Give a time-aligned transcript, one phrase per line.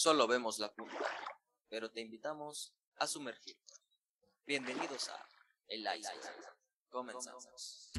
[0.00, 0.96] solo vemos la punta,
[1.68, 3.54] pero te invitamos a sumergir.
[4.46, 5.28] Bienvenidos a
[5.68, 6.56] El Iceberg.
[6.88, 7.92] Comenzamos.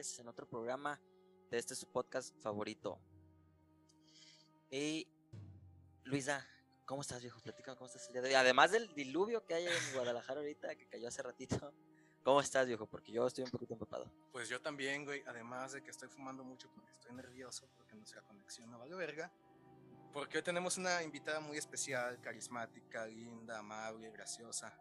[0.00, 0.98] En otro programa
[1.50, 2.98] de este su podcast favorito.
[4.70, 5.06] Y
[6.04, 6.46] Luisa,
[6.86, 7.38] ¿cómo estás, viejo?
[7.40, 8.34] Platícame cómo estás el día de hoy.
[8.34, 11.74] Además del diluvio que hay en Guadalajara ahorita, que cayó hace ratito.
[12.24, 12.86] ¿Cómo estás, viejo?
[12.86, 14.10] Porque yo estoy un poquito empapado.
[14.32, 15.22] Pues yo también, güey.
[15.26, 19.30] Además de que estoy fumando mucho porque estoy nervioso, porque nuestra conexión no vale verga.
[20.14, 24.74] Porque hoy tenemos una invitada muy especial, carismática, linda, amable, graciosa.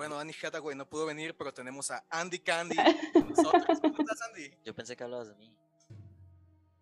[0.00, 2.74] Bueno, Annie Hathaway no pudo venir, pero tenemos a Andy Candy
[3.12, 3.80] con nosotros.
[3.82, 4.50] ¿Cómo estás, Andy?
[4.64, 5.54] Yo pensé que hablabas de mí.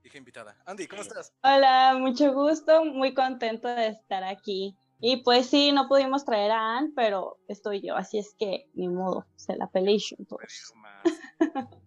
[0.05, 0.57] Dije invitada.
[0.65, 1.35] Andy, ¿cómo estás?
[1.43, 4.77] Hola, mucho gusto, muy contento de estar aquí.
[5.01, 8.87] Y pues sí, no pudimos traer a Ann, pero estoy yo, así es que ni
[8.87, 10.73] modo, se la pelation todos.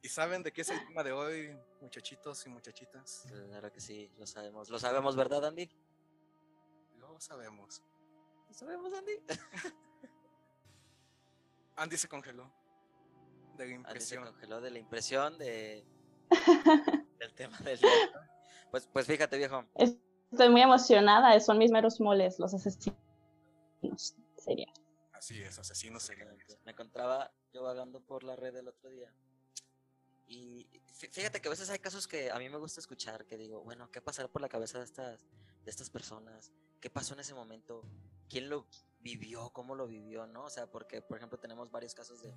[0.00, 3.26] ¿Y saben de qué es el tema de hoy, muchachitos y muchachitas?
[3.28, 4.70] Claro que sí, lo sabemos.
[4.70, 5.68] Lo sabemos, ¿verdad, Andy?
[6.96, 7.82] Lo sabemos.
[8.48, 9.12] Lo sabemos, Andy.
[11.80, 12.52] Andy se congeló
[13.56, 14.24] de la Andy se impresión.
[14.24, 15.84] congeló de la impresión de
[17.18, 17.80] del tema del.
[18.70, 19.64] Pues, pues fíjate, viejo.
[19.74, 22.96] Estoy muy emocionada, son mis meros moles, los asesinos.
[24.36, 24.72] Sería.
[25.12, 26.58] Así es, asesinos seriales.
[26.64, 29.12] Me encontraba yo vagando por la red el otro día.
[30.26, 30.66] Y
[30.98, 33.62] fí- fíjate que a veces hay casos que a mí me gusta escuchar, que digo,
[33.64, 35.26] bueno, ¿qué pasará por la cabeza de estas,
[35.64, 36.52] de estas personas?
[36.80, 37.82] ¿Qué pasó en ese momento?
[38.28, 38.66] ¿Quién lo
[39.00, 39.50] vivió?
[39.50, 40.26] ¿Cómo lo vivió?
[40.26, 40.44] ¿No?
[40.44, 42.34] O sea, porque, por ejemplo, tenemos varios casos de,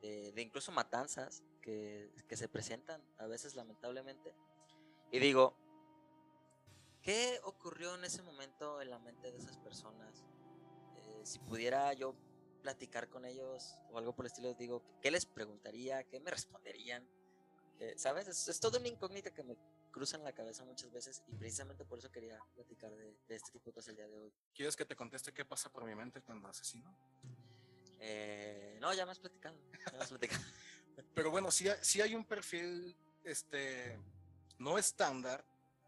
[0.00, 4.34] de, de incluso matanzas que, que se presentan a veces, lamentablemente.
[5.10, 5.56] Y digo,
[7.02, 10.24] ¿qué ocurrió en ese momento en la mente de esas personas?
[10.96, 12.14] Eh, si pudiera yo
[12.62, 16.04] platicar con ellos o algo por el estilo, digo, ¿qué les preguntaría?
[16.04, 17.06] ¿Qué me responderían?
[17.80, 18.28] Eh, ¿Sabes?
[18.28, 19.56] Es, es toda una incógnita que me
[19.92, 23.52] cruza en la cabeza muchas veces y precisamente por eso quería platicar de, de este
[23.52, 24.32] tipo de cosas el día de hoy.
[24.54, 26.96] ¿Quieres que te conteste qué pasa por mi mente cuando asesino?
[28.00, 29.56] Eh, no, ya me has platicado.
[29.86, 30.42] Ya me has platicado.
[31.14, 33.98] Pero bueno, sí, sí hay un perfil, este,
[34.58, 35.44] no estándar,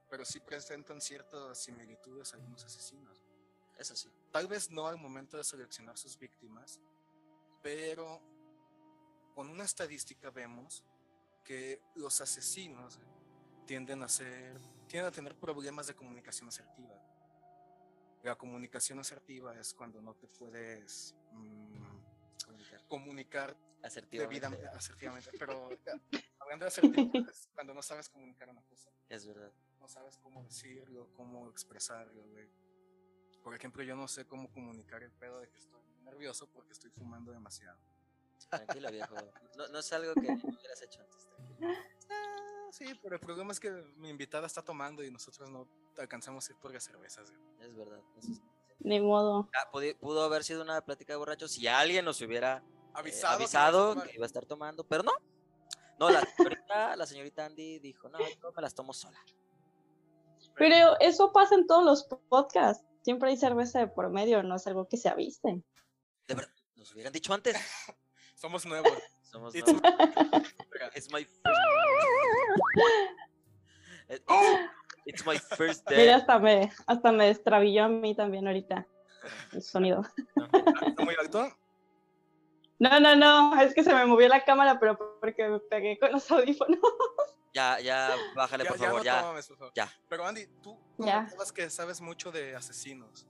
[0.09, 3.23] pero sí presentan ciertas similitudes a algunos asesinos.
[3.79, 4.09] Eso sí.
[4.31, 6.81] Tal vez no al momento de seleccionar sus víctimas,
[7.63, 8.23] pero
[9.35, 10.85] con una estadística vemos
[11.45, 13.01] que los asesinos
[13.67, 16.95] tienden a ser, tienden a tener problemas de comunicación asertiva.
[18.23, 21.85] La comunicación asertiva es cuando no te puedes mm,
[22.47, 22.87] Comunicar.
[22.89, 24.17] comunicar Asertivamente.
[24.41, 25.69] debidamente, asertivamente, pero
[26.41, 29.53] hablando de asertividad, es cuando no sabes comunicar una cosa, Es verdad.
[29.79, 32.49] no sabes cómo decirlo, cómo expresarlo, güey.
[33.43, 36.91] Por ejemplo, yo no sé cómo comunicar el pedo de que estoy nervioso porque estoy
[36.91, 37.79] fumando demasiado.
[38.49, 39.15] Tranquilo, viejo.
[39.57, 41.27] No, no es algo que no hubieras hecho antes.
[41.29, 41.69] tranquilo.
[42.11, 46.49] Ah, sí, pero el problema es que mi invitada está tomando y nosotros no alcanzamos
[46.49, 47.69] a ir por las cervezas, güey.
[47.69, 48.01] Es verdad.
[48.19, 48.41] eso es-
[48.81, 49.49] Ni modo.
[49.55, 49.71] Ah,
[50.01, 53.95] pudo haber sido una plática de borrachos si alguien nos hubiera eh, Avisado.
[54.03, 55.13] que iba a estar tomando, pero no.
[55.99, 59.19] No, la señorita, la señorita Andy dijo, no, yo me las tomo sola.
[60.57, 62.85] Pero eso pasa en todos los podcasts.
[63.03, 65.63] Siempre hay cerveza de por medio, no es algo que se aviste.
[66.27, 67.57] De verdad, nos hubieran dicho antes.
[68.35, 68.93] Somos nuevos.
[69.35, 70.55] Somos It's nuevos.
[70.95, 71.41] It's my first.
[74.09, 74.25] It's,
[75.07, 75.97] it's my first day.
[76.07, 78.87] Mira, hasta me, hasta me destrabilló a mí también ahorita
[79.53, 80.03] el sonido.
[80.87, 81.51] ¿Está muy alto?
[82.79, 86.13] No, no, no, es que se me movió la cámara, pero porque me pegué con
[86.13, 86.79] los audífonos.
[87.55, 89.21] Ya, ya, bájale, por favor, no ya.
[89.21, 89.73] tomes, por favor.
[89.75, 89.89] ya.
[90.09, 91.15] Pero Andy, tú Ya.
[91.25, 93.27] comentabas que sabes mucho de asesinos.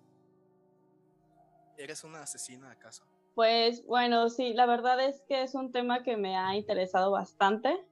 [1.78, 3.06] ¿Eres una asesina acaso?
[3.34, 7.84] Pues bueno, sí, la verdad es que es un tema que me ha interesado bastante.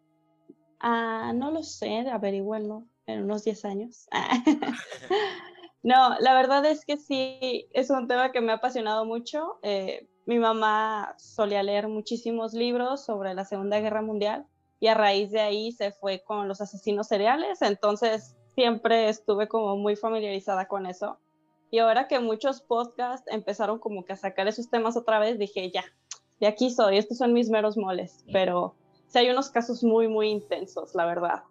[0.78, 4.08] Ah, no lo sé, averigüenlo en unos 10 años.
[5.82, 9.58] no, la verdad es que sí, es un tema que me ha apasionado mucho.
[9.62, 14.46] Eh, mi mamá solía leer muchísimos libros sobre la Segunda Guerra Mundial
[14.78, 19.76] y a raíz de ahí se fue con los asesinos seriales, entonces siempre estuve como
[19.76, 21.18] muy familiarizada con eso.
[21.72, 25.70] Y ahora que muchos podcasts empezaron como que a sacar esos temas otra vez, dije,
[25.70, 25.82] ya,
[26.38, 28.26] de aquí soy, estos son mis meros moles.
[28.30, 28.76] Pero
[29.06, 31.44] sí hay unos casos muy, muy intensos, la verdad.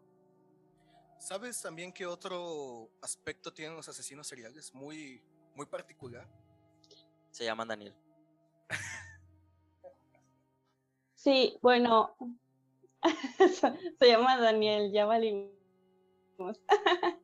[1.18, 5.24] ¿Sabes también qué otro aspecto tienen los asesinos seriales muy,
[5.56, 6.28] muy particular?
[7.32, 7.96] Se llaman Daniel.
[11.16, 12.16] Sí, bueno,
[14.00, 15.50] se llama Daniel, ya valimos.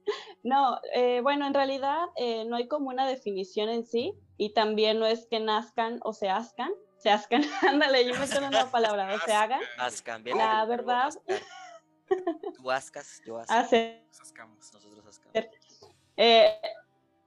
[0.47, 4.97] no, eh, bueno, en realidad eh, no hay como una definición en sí y también
[4.97, 9.13] no es que nazcan o se ascan, se ascan, ándale, yo me tengo una palabra,
[9.13, 9.59] o se hagan.
[9.77, 10.37] Ascan, bien.
[10.37, 11.13] La verdad.
[12.55, 13.53] Tú ascas, yo asco.
[13.53, 14.71] Hace, Ascamos.
[14.71, 15.49] Nosotros ascamos.
[16.15, 16.57] eh,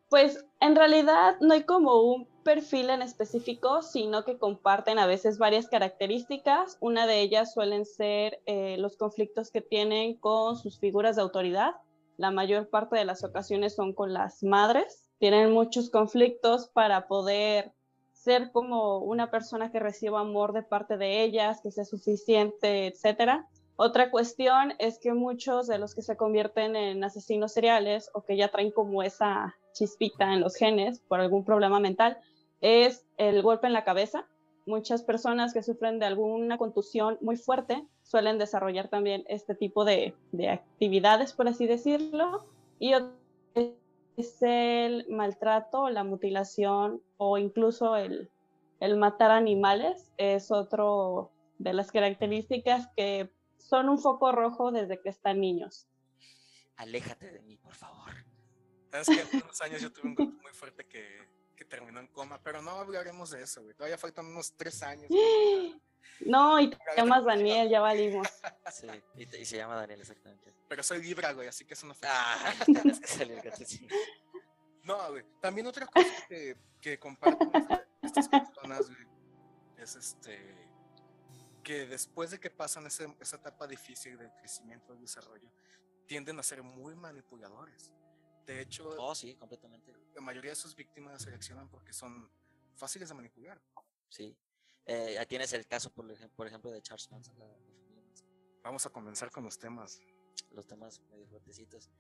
[0.09, 5.37] pues en realidad no hay como un perfil en específico, sino que comparten a veces
[5.37, 6.79] varias características.
[6.81, 11.75] Una de ellas suelen ser eh, los conflictos que tienen con sus figuras de autoridad.
[12.21, 15.09] La mayor parte de las ocasiones son con las madres.
[15.21, 17.73] Tienen muchos conflictos para poder
[18.13, 23.49] ser como una persona que reciba amor de parte de ellas, que sea suficiente, etcétera.
[23.77, 28.37] Otra cuestión es que muchos de los que se convierten en asesinos seriales o que
[28.37, 32.19] ya traen como esa chispita en los genes por algún problema mental
[32.61, 34.27] es el golpe en la cabeza.
[34.67, 40.15] Muchas personas que sufren de alguna contusión muy fuerte suelen desarrollar también este tipo de,
[40.33, 42.45] de actividades, por así decirlo.
[42.81, 43.15] Y otro
[44.17, 48.29] es el maltrato, la mutilación o incluso el,
[48.81, 50.11] el matar animales.
[50.17, 55.87] Es otro de las características que son un foco rojo desde que están niños.
[56.77, 58.11] Aléjate de mí, por favor.
[58.91, 61.07] Sabes que hace unos años yo tuve un golpe muy fuerte que,
[61.55, 63.75] que terminó en coma, pero no hablaremos de eso, güey.
[63.77, 65.09] Todavía faltan unos tres años.
[66.21, 68.29] No, y te llamas Daniel, ya valimos.
[68.73, 68.87] Sí,
[69.17, 70.55] y, te- y se llama Daniel exactamente.
[70.69, 72.09] Pero soy Libra, güey, así que eso no fue.
[72.11, 73.87] Ah, tienes que salir, gato, sí.
[74.85, 75.25] No, güey.
[75.41, 79.07] También otra cosa que, que comparten esta- estas personas, güey,
[79.79, 80.69] es este
[81.63, 85.51] que después de que pasan ese- esa etapa difícil de crecimiento y desarrollo,
[86.07, 87.93] tienden a ser muy manipuladores.
[88.47, 89.93] De hecho, Oh, sí, completamente.
[90.15, 92.31] la mayoría de sus víctimas se reaccionan porque son
[92.75, 93.61] fáciles de manipular.
[94.09, 94.37] Sí.
[94.87, 97.47] Eh, ya tienes el caso, por ejemplo, por ejemplo de Charles Manson, la.
[98.63, 100.01] Vamos a comenzar con los temas.
[100.53, 101.91] los temas medio fuertecitos.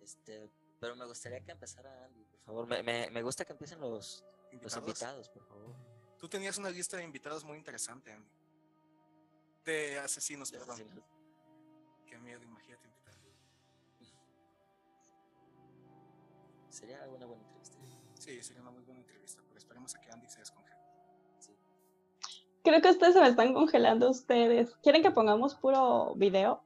[0.00, 0.50] Este,
[0.80, 2.66] pero me gustaría que empezara Andy, por favor.
[2.66, 4.24] Me, me, me gusta que empiecen los,
[4.60, 5.28] los Invitados.
[5.28, 5.74] por favor.
[6.18, 8.30] Tú tenías una lista de invitados muy interesante, Andy.
[9.64, 10.76] De asesinos, perdón.
[12.06, 13.14] Qué miedo, imagínate invitar.
[16.68, 17.76] Sería una buena entrevista.
[18.18, 20.81] Sí, sería una muy buena entrevista, pero esperemos a que Andy se descongele.
[22.64, 24.74] Creo que ustedes se me están congelando ustedes.
[24.82, 26.62] ¿Quieren que pongamos puro video?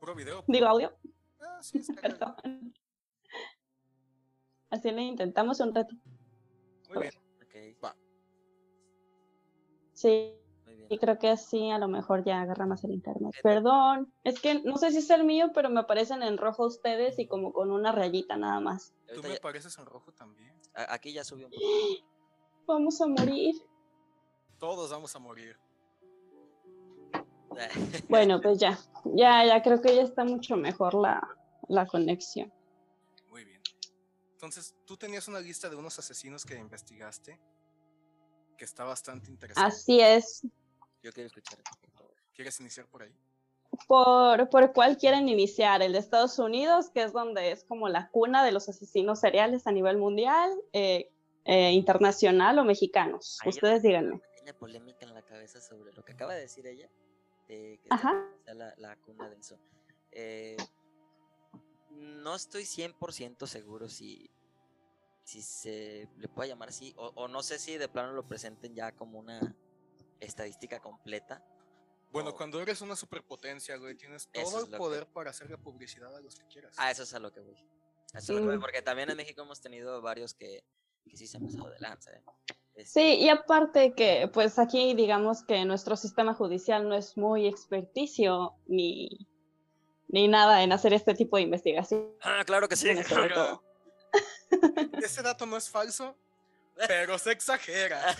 [0.00, 0.44] Puro video.
[0.46, 0.92] Digo audio.
[1.40, 1.80] Ah, sí.
[2.00, 2.34] Perdón.
[4.70, 5.94] Así le intentamos un reto.
[6.88, 7.14] Muy bien.
[7.42, 7.96] Ok, Va.
[9.92, 10.34] Sí,
[10.64, 10.88] muy bien.
[10.90, 13.32] y creo que así a lo mejor ya agarra más el internet.
[13.42, 17.18] Perdón, es que no sé si es el mío, pero me aparecen en rojo ustedes
[17.18, 18.94] y como con una rayita nada más.
[19.14, 20.52] Tú me ya- pareces en rojo también.
[20.74, 21.62] aquí ya subió un poco.
[22.66, 23.54] Vamos a morir.
[24.64, 25.58] Todos vamos a morir.
[28.08, 31.22] Bueno, pues ya, ya, ya creo que ya está mucho mejor la,
[31.68, 32.50] la conexión.
[33.28, 33.60] Muy bien.
[34.32, 37.38] Entonces, tú tenías una lista de unos asesinos que investigaste
[38.56, 39.68] que está bastante interesante.
[39.68, 40.46] Así es.
[41.02, 41.58] Yo quiero escuchar.
[41.82, 42.14] por favor.
[42.32, 43.12] ¿Quieres iniciar por ahí?
[43.86, 45.82] ¿Por, ¿Por cuál quieren iniciar?
[45.82, 49.66] ¿El de Estados Unidos, que es donde es como la cuna de los asesinos seriales
[49.66, 51.12] a nivel mundial, eh,
[51.44, 53.38] eh, internacional o mexicanos?
[53.44, 54.22] Ustedes díganme.
[54.44, 56.90] Pequeña polémica en la cabeza sobre lo que acaba de decir ella.
[57.48, 57.88] De que
[58.44, 59.58] sea la, la cuna de eso.
[60.10, 60.56] Eh,
[61.90, 64.30] no estoy 100% seguro si,
[65.24, 68.74] si se le puede llamar así, o, o no sé si de plano lo presenten
[68.74, 69.40] ya como una
[70.20, 71.42] estadística completa.
[72.12, 75.30] Bueno, o- cuando eres una superpotencia, güey, tienes todo es el lo que- poder para
[75.30, 76.74] hacerle publicidad a los que quieras.
[76.78, 77.56] Ah, eso es a lo que voy.
[78.12, 80.64] Eso es a lo que voy, porque también en México hemos tenido varios que,
[81.08, 82.12] que sí se han pasado de lanza.
[82.12, 82.22] ¿eh?
[82.84, 88.54] Sí, y aparte que pues aquí digamos que nuestro sistema judicial no es muy experticio
[88.66, 89.28] ni,
[90.08, 92.10] ni nada en hacer este tipo de investigación.
[92.22, 92.88] Ah, claro que sí.
[93.34, 93.62] todo.
[95.02, 96.16] Ese dato no es falso,
[96.88, 98.16] pero se exagera.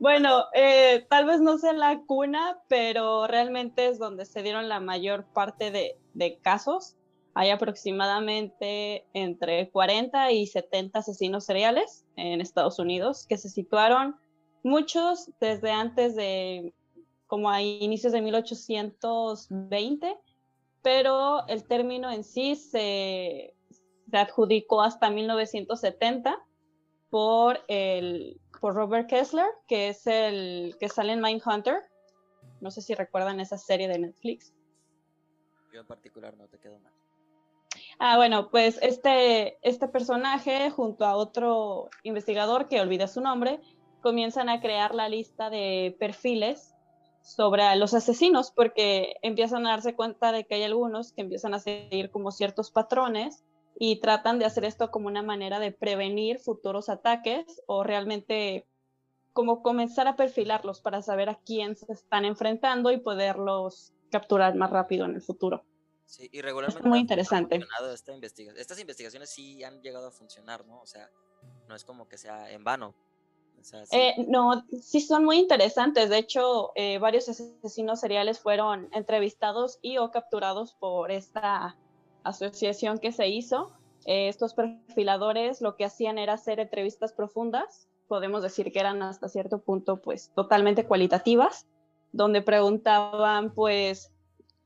[0.00, 4.78] Bueno, eh, tal vez no sea la cuna, pero realmente es donde se dieron la
[4.78, 6.97] mayor parte de, de casos.
[7.38, 14.16] Hay aproximadamente entre 40 y 70 asesinos seriales en Estados Unidos que se situaron,
[14.64, 16.74] muchos desde antes de,
[17.28, 20.16] como a inicios de 1820,
[20.82, 23.54] pero el término en sí se,
[24.10, 26.44] adjudicó hasta 1970
[27.08, 31.84] por, el, por Robert Kessler, que es el que sale en Mindhunter.
[32.60, 34.52] No sé si recuerdan esa serie de Netflix.
[35.72, 36.98] Yo en particular no te quedo mal.
[38.00, 43.60] Ah, bueno, pues este, este personaje junto a otro investigador que olvida su nombre,
[44.00, 46.76] comienzan a crear la lista de perfiles
[47.22, 51.58] sobre los asesinos porque empiezan a darse cuenta de que hay algunos que empiezan a
[51.58, 53.44] seguir como ciertos patrones
[53.80, 58.64] y tratan de hacer esto como una manera de prevenir futuros ataques o realmente
[59.32, 64.70] como comenzar a perfilarlos para saber a quién se están enfrentando y poderlos capturar más
[64.70, 65.64] rápido en el futuro.
[66.08, 66.88] Sí, y regularmente.
[66.88, 67.60] muy interesante.
[67.92, 68.58] Esta investigación.
[68.58, 70.80] Estas investigaciones sí han llegado a funcionar, ¿no?
[70.80, 71.10] O sea,
[71.68, 72.94] no es como que sea en vano.
[73.90, 76.08] Eh, no, sí son muy interesantes.
[76.08, 81.76] De hecho, eh, varios asesinos seriales fueron entrevistados y o capturados por esta
[82.24, 83.72] asociación que se hizo.
[84.06, 89.28] Eh, estos perfiladores lo que hacían era hacer entrevistas profundas, podemos decir que eran hasta
[89.28, 91.66] cierto punto pues totalmente cualitativas,
[92.12, 94.10] donde preguntaban pues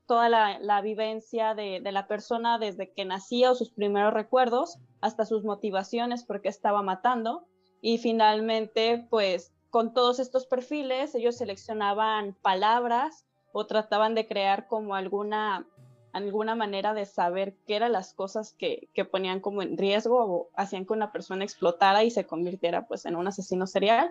[0.05, 5.25] toda la, vivencia de, de, la persona desde que nacía o sus primeros recuerdos hasta
[5.25, 7.47] sus motivaciones porque estaba matando
[7.85, 14.95] y finalmente, pues con todos estos perfiles, ellos seleccionaban palabras o trataban de crear como
[14.95, 15.67] alguna,
[16.13, 20.49] alguna manera de saber qué eran las cosas que, que ponían como en riesgo o
[20.55, 24.09] hacían que una persona explotara y se convirtiera pues en un asesino serial.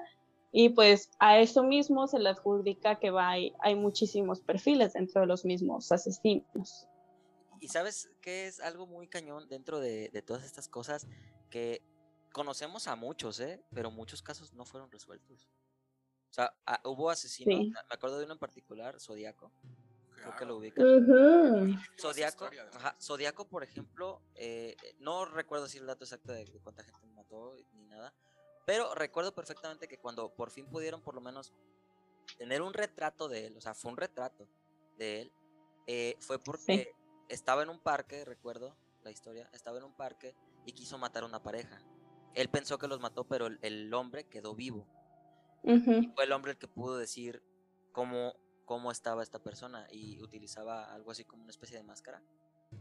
[0.53, 5.23] Y pues a eso mismo se le adjudica que va, hay, hay muchísimos perfiles dentro
[5.23, 6.87] de los mismos asesinos.
[7.61, 11.07] Y sabes que es algo muy cañón dentro de, de todas estas cosas
[11.49, 11.83] que
[12.33, 13.63] conocemos a muchos, ¿eh?
[13.73, 15.49] Pero muchos casos no fueron resueltos.
[16.31, 19.53] O sea, ah, hubo asesinos, me acuerdo de uno en particular, Zodíaco.
[20.15, 20.81] Creo que lo ubica.
[22.01, 22.49] Zodíaco,
[23.01, 27.85] Zodíaco, por ejemplo, eh, no recuerdo si el dato exacto de cuánta gente mató ni
[27.85, 28.15] nada,
[28.65, 31.53] pero recuerdo perfectamente que cuando por fin pudieron por lo menos
[32.39, 34.49] tener un retrato de él, o sea, fue un retrato
[34.97, 35.33] de él,
[35.87, 36.95] eh, fue porque
[37.29, 41.27] estaba en un parque, recuerdo la historia, estaba en un parque y quiso matar a
[41.27, 41.83] una pareja.
[42.35, 44.87] Él pensó que los mató, pero el, hombre quedó vivo.
[45.63, 47.43] fue el hombre el que pudo decir
[47.93, 52.23] cómo, cómo estaba esta persona y utilizaba algo así como una especie de máscara.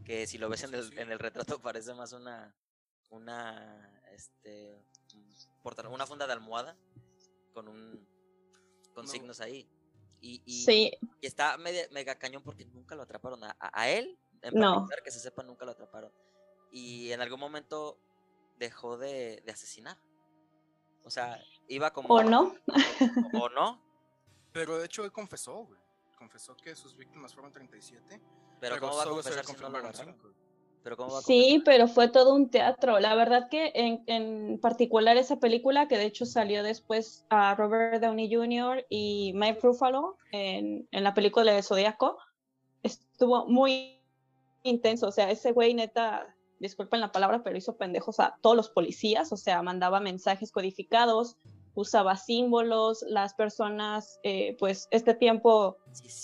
[0.04, 2.54] Que si lo ves en el, en el retrato parece más una,
[3.12, 4.84] una, este,
[5.90, 6.76] una funda de almohada
[7.52, 8.06] con un,
[8.94, 9.68] con signos ahí.
[10.20, 13.40] Y, y, está mega cañón porque nunca lo atraparon.
[13.42, 16.12] A, él, en particular, que se sepa, nunca lo atraparon.
[16.70, 17.98] Y en algún momento
[18.58, 19.98] dejó de, asesinar.
[21.04, 22.14] O sea, iba como...
[22.14, 22.54] ¿O no?
[23.34, 23.82] O, no.
[24.52, 25.80] Pero de hecho él confesó, güey.
[26.16, 28.22] Confesó que sus víctimas fueron 37.
[28.60, 29.82] Pero, ¿cómo va a confesar si no lo
[30.82, 32.98] Pero ¿cómo va a sí, pero fue todo un teatro.
[32.98, 38.02] La verdad que en, en, particular esa película, que de hecho salió después a Robert
[38.02, 38.84] Downey Jr.
[38.88, 42.18] y Mike Ruffalo en, en la película de Zodíaco,
[42.82, 44.00] estuvo muy
[44.62, 45.08] intenso.
[45.08, 49.32] O sea, ese güey neta disculpen la palabra, pero hizo pendejos a todos los policías,
[49.32, 51.36] o sea, mandaba mensajes codificados,
[51.74, 55.76] usaba símbolos, las personas, eh, pues este tiempo,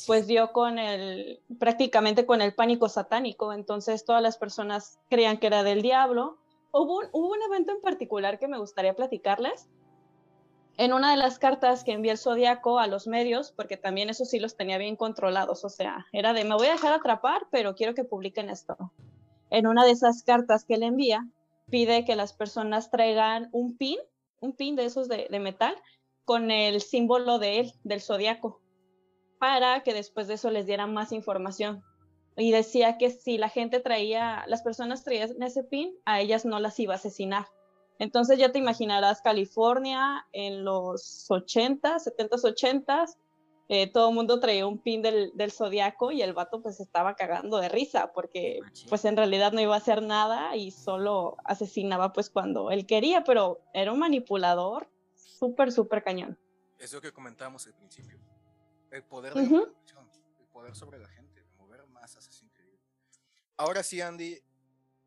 [0.06, 5.46] pues dio con el, prácticamente con el pánico satánico, entonces todas las personas creían que
[5.46, 6.38] era del diablo.
[6.72, 9.68] Hubo un, hubo un evento en particular que me gustaría platicarles.
[10.76, 14.24] En una de las cartas que envió el Zodíaco a los medios, porque también eso
[14.24, 17.74] sí los tenía bien controlados, o sea, era de me voy a dejar atrapar, pero
[17.74, 18.76] quiero que publiquen esto
[19.50, 21.26] en una de esas cartas que le envía,
[21.70, 23.98] pide que las personas traigan un pin,
[24.40, 25.74] un pin de esos de, metal,
[26.24, 28.60] con el símbolo de él, del zodiaco,
[29.38, 31.82] para que después de eso les dieran más información.
[32.36, 36.60] Y decía que si la gente traía, las personas traían ese pin, a ellas no
[36.60, 37.46] las iba a asesinar.
[37.98, 43.16] Entonces ya te imaginarás California en los 80, 70s, 80s,
[43.68, 47.14] eh, todo el mundo traía un pin del, del zodiaco y el vato pues estaba
[47.16, 52.12] cagando de risa porque pues en realidad no iba a hacer nada y solo asesinaba
[52.14, 56.38] pues cuando él quería, pero era un manipulador súper, súper cañón.
[56.78, 58.18] Eso que comentábamos al principio.
[58.90, 59.48] El poder de la
[60.38, 62.80] el poder sobre la gente, de mover masas es increíble.
[63.56, 64.38] Ahora sí, Andy,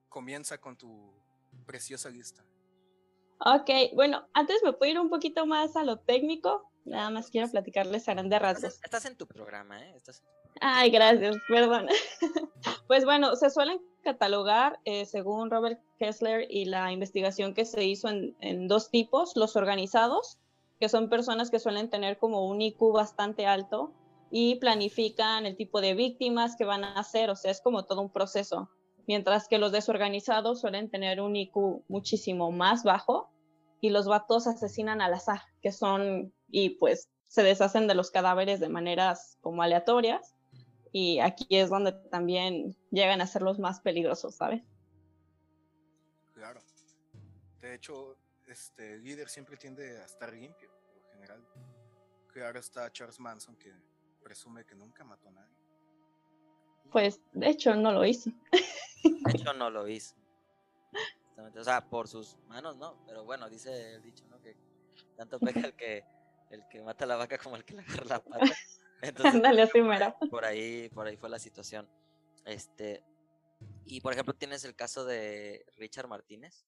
[0.07, 1.11] comienza con tu
[1.65, 2.43] preciosa lista.
[3.39, 6.70] Ok, bueno, antes me puedo ir un poquito más a lo técnico.
[6.85, 8.79] Nada más quiero platicarles a grandes rasgos.
[8.83, 9.95] Estás en tu programa, ¿eh?
[10.59, 11.87] Ay, gracias, perdón.
[12.87, 18.09] pues bueno, se suelen catalogar, eh, según Robert Kessler y la investigación que se hizo
[18.09, 20.39] en, en, dos tipos, los organizados,
[20.79, 23.93] que son personas que suelen tener como un IQ bastante alto
[24.31, 28.01] y planifican el tipo de víctimas que van a hacer, o sea, es como todo
[28.01, 28.69] un proceso.
[29.07, 33.29] mientras que los desorganizados suelen tener un IQ muchísimo más bajo
[33.81, 38.59] y los vatos asesinan al azar, que son, y pues se deshacen de los cadáveres
[38.59, 40.35] de maneras como aleatorias,
[40.91, 44.61] y aquí es donde también llegan a ser los más peligrosos, ¿sabes?
[46.33, 46.59] Claro.
[47.61, 48.17] De hecho,
[48.47, 51.47] este el líder siempre tiende a estar limpio, por lo general.
[52.33, 53.73] Claro está Charles Manson que
[54.23, 55.55] presume que nunca mató a nadie.
[56.91, 58.29] Pues de hecho no lo hizo.
[59.03, 60.15] De hecho no lo hizo.
[61.57, 64.39] O sea, por sus manos no, pero bueno, dice el dicho, ¿no?
[64.41, 64.55] Que
[65.15, 66.03] tanto pega el que
[66.51, 68.39] el que mata a la vaca como el que le agarra la pata.
[69.01, 69.81] Entonces, Ándale, así
[70.29, 71.89] por ahí, por ahí fue la situación.
[72.45, 73.03] Este,
[73.85, 76.65] y por ejemplo, tienes el caso de Richard Martínez,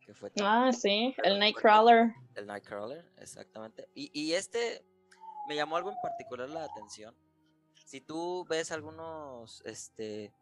[0.00, 2.12] que fue Ah, sí, el Nightcrawler.
[2.34, 3.88] el Nightcrawler, exactamente.
[3.94, 4.84] Y, y este
[5.48, 7.16] me llamó algo en particular la atención.
[7.86, 10.32] Si tú ves algunos, este,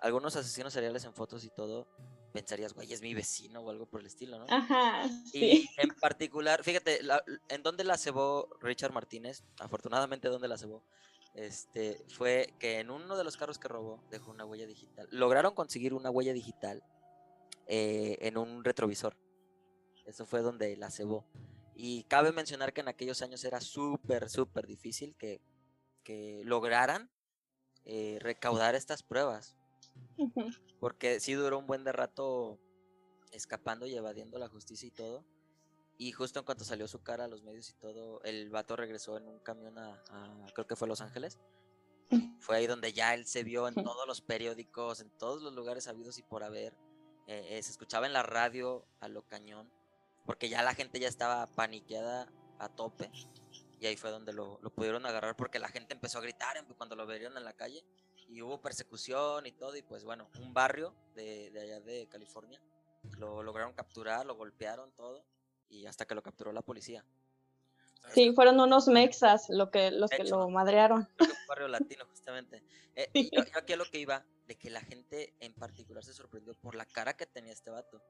[0.00, 1.88] algunos asesinos seriales en fotos y todo,
[2.34, 4.46] pensarías, güey, es mi vecino o algo por el estilo, ¿no?
[4.48, 5.70] Ajá, Y sí.
[5.78, 10.84] en particular, fíjate, la- en dónde la cebó Richard Martínez, afortunadamente donde la cebó,
[11.34, 15.06] este, fue que en uno de los carros que robó dejó una huella digital.
[15.12, 16.82] Lograron conseguir una huella digital
[17.66, 19.16] eh, en un retrovisor.
[20.04, 21.24] Eso fue donde la cebó.
[21.76, 25.40] Y cabe mencionar que en aquellos años era súper, súper difícil que,
[26.04, 27.10] que lograran
[27.84, 29.56] eh, recaudar estas pruebas
[30.80, 32.58] Porque sí duró un buen de rato
[33.32, 35.24] escapando y evadiendo la justicia y todo.
[35.96, 39.16] Y justo en cuanto salió su cara a los medios y todo, el vato regresó
[39.16, 41.38] en un camión a, a- creo que fue Los Ángeles.
[42.40, 45.88] Fue ahí donde ya él se vio en todos los periódicos, en todos los lugares
[45.88, 46.74] habidos y por haber.
[47.26, 49.70] Eh, eh, se escuchaba en la radio a lo cañón,
[50.26, 53.10] porque ya la gente ya estaba paniqueada a tope.
[53.80, 56.96] Y ahí fue donde lo, lo pudieron agarrar porque la gente empezó a gritar cuando
[56.96, 57.84] lo vieron en la calle
[58.34, 62.60] y hubo persecución y todo, y pues bueno, un barrio de, de allá de California
[63.18, 65.24] lo lograron capturar, lo golpearon todo,
[65.68, 67.04] y hasta que lo capturó la policía.
[68.12, 70.38] Sí, fueron unos mexas lo que, los De que hecho.
[70.38, 71.04] lo madrearon.
[71.16, 72.62] Creo que fue un barrio latino, justamente.
[72.96, 76.04] Eh, y yo, yo aquí a lo que iba, de que la gente en particular
[76.04, 78.02] se sorprendió por la cara que tenía este vato.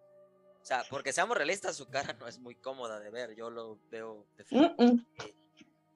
[0.60, 3.78] O sea, porque seamos realistas, su cara no es muy cómoda de ver, yo lo
[3.90, 4.82] veo de frente.
[4.82, 5.06] Mm, mm.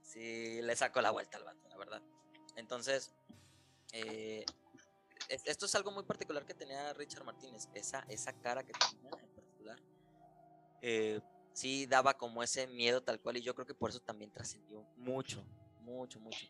[0.03, 2.03] sí le saco la vuelta al vato, la verdad.
[2.57, 3.15] Entonces,
[3.93, 4.45] eh,
[5.29, 9.11] es- esto es algo muy particular que tenía Richard Martínez, esa, esa cara que tenía
[9.11, 9.79] en particular.
[10.81, 11.21] eh,
[11.53, 14.87] sí daba como ese miedo tal cual y yo creo que por eso también trascendió
[14.97, 15.45] mucho,
[15.81, 16.47] mucho, mucho.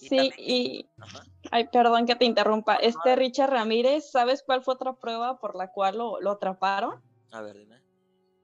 [0.00, 2.74] Y Sí, también- y, Ajá, ay, perdón que te interrumpa.
[2.74, 7.00] Este Richard Ramírez, ¿sabes cuál fue otra prueba por la cual lo, lo atraparon?
[7.30, 7.80] a ver, dime.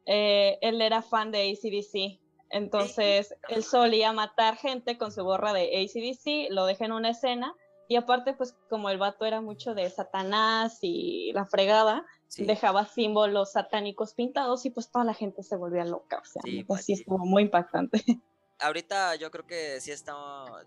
[0.06, 2.20] Eh, él era fan de ACDC.
[2.50, 7.56] Entonces, él solía matar gente con su gorra de ACDC, lo deja en una escena.
[7.88, 12.84] Y aparte, pues como el vato era mucho de Satanás y la fregada, Sí, dejaba
[12.86, 16.18] símbolos satánicos pintados y pues toda la gente se volvía loca.
[16.18, 18.02] O sea, Sí, neta, sí estuvo muy impactante.
[18.60, 20.14] ahorita yo creo que sí está,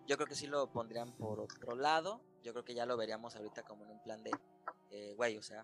[0.06, 2.22] yo creo que sí lo pondrían por otro lado.
[2.44, 4.32] Yo creo que ya lo veríamos ahorita como en un plan de,
[4.92, 5.64] eh, güey, o sea,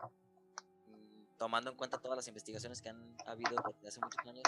[0.87, 4.43] mm, tomando en cuenta todas las investigaciones que han habido desde hace muchos años,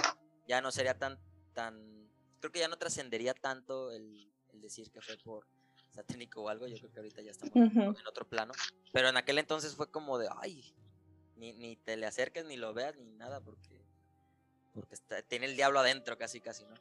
[0.47, 1.17] ya no sería tan,
[1.53, 5.47] tan, creo que ya no trascendería tanto el, el decir que fue por
[5.95, 6.67] satánico o algo.
[6.67, 7.81] Yo creo que ahorita ya estamos Ujú.
[7.81, 8.53] en otro plano.
[8.93, 10.73] Pero en aquel entonces fue como de, ay,
[11.35, 13.85] ni, ni te le acerques, ni lo veas, ni nada, porque,
[14.73, 16.75] porque está- tiene el diablo adentro casi, casi, ¿no?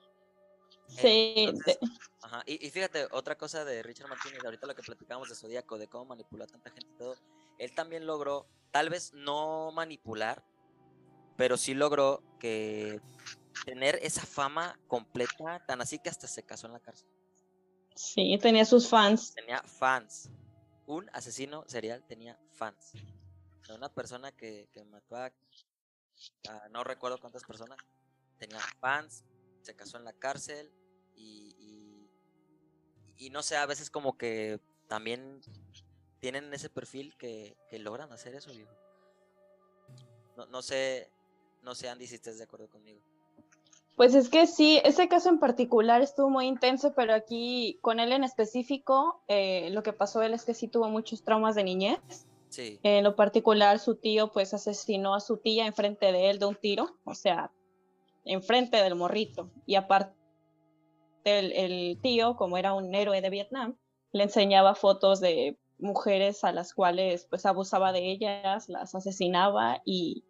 [0.86, 1.88] Sí, Entonces, de-
[2.22, 5.76] Ajá, y, y fíjate, otra cosa de Richard Martínez, ahorita lo que platicamos de Zodíaco,
[5.76, 7.16] de cómo manipuló a tanta gente y todo,
[7.58, 10.42] él también logró, tal vez no manipular,
[11.36, 13.00] pero sí logró que
[13.66, 17.08] tener esa fama completa, tan así que hasta se casó en la cárcel.
[17.94, 19.34] Sí, tenía sus fans.
[19.34, 20.30] Tenía fans.
[20.86, 22.92] Un asesino serial tenía fans.
[23.74, 25.32] Una persona que, que mató a,
[26.70, 27.78] no recuerdo cuántas personas,
[28.38, 29.24] tenía fans,
[29.62, 30.70] se casó en la cárcel
[31.14, 31.56] y,
[33.16, 35.40] y, y no sé, a veces como que también
[36.20, 38.74] tienen ese perfil que, que logran hacer eso, viejo.
[40.36, 41.10] No, no sé,
[41.62, 43.00] no sé, Andy, si estés de acuerdo conmigo.
[43.96, 48.12] Pues es que sí, ese caso en particular estuvo muy intenso, pero aquí con él
[48.12, 52.00] en específico, eh, lo que pasó él es que sí tuvo muchos traumas de niñez.
[52.48, 56.46] Sí, En lo particular, su tío pues asesinó a su tía enfrente de él de
[56.46, 57.50] un tiro, o sea,
[58.24, 59.50] enfrente del morrito.
[59.66, 60.14] Y aparte,
[61.24, 63.76] el, el tío, como era un héroe de Vietnam,
[64.12, 70.24] le enseñaba fotos de mujeres a las cuales pues abusaba de ellas, las asesinaba y,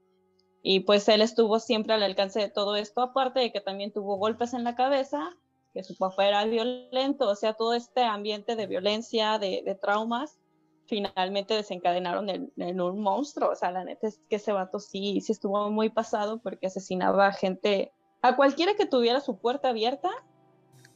[0.66, 4.16] y pues él estuvo siempre al alcance de todo esto, aparte de que también tuvo
[4.16, 5.37] golpes en la cabeza,
[5.74, 10.38] que su papá era violento, o sea, todo este ambiente de violencia, de, traumas,
[10.87, 13.50] finalmente desencadenaron en, un monstruo.
[13.50, 17.27] O sea, la neta es que ese vato sí, sí estuvo muy pasado porque asesinaba
[17.27, 20.09] a gente, a cualquiera que tuviera su puerta abierta,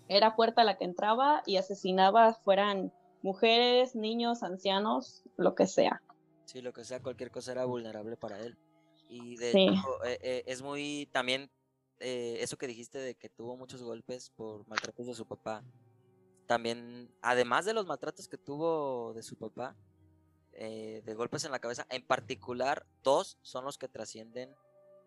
[0.08, 6.00] era puerta la que entraba y asesinaba, fueran mujeres, niños, ancianos, lo que sea.
[6.46, 8.56] Sí, lo que sea, cualquier cosa era vulnerable para él.
[9.08, 11.50] Y de hecho, eh, eh, es muy también
[11.98, 15.64] eh, eso que dijiste de que tuvo muchos golpes por maltratos de su papá.
[16.46, 19.76] También, además de los maltratos que tuvo de su papá,
[20.52, 24.56] de golpes en la cabeza, en particular, dos son los que trascienden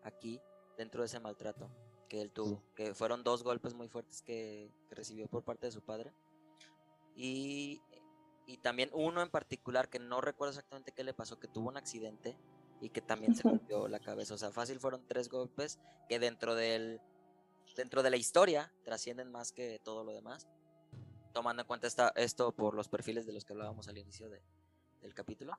[0.02, 0.40] aquí
[0.78, 1.68] dentro de ese maltrato
[2.08, 5.72] que él tuvo, que fueron dos golpes muy fuertes que, que recibió por parte de
[5.72, 6.12] su padre.
[7.14, 7.82] Y
[8.46, 11.76] y también uno en particular que no recuerdo exactamente qué le pasó, que tuvo un
[11.76, 12.36] accidente
[12.82, 14.34] y que también se rompió la cabeza.
[14.34, 17.00] O sea, fácil fueron tres golpes que dentro del
[17.76, 20.48] dentro de la historia trascienden más que todo lo demás.
[21.32, 24.42] Tomando en cuenta esta, esto por los perfiles de los que hablábamos al inicio de,
[25.00, 25.58] del capítulo.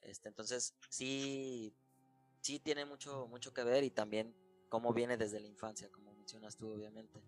[0.00, 1.72] Este, entonces, sí,
[2.40, 4.34] sí tiene mucho, mucho que ver y también
[4.68, 7.22] cómo viene desde la infancia, como mencionas tú, obviamente.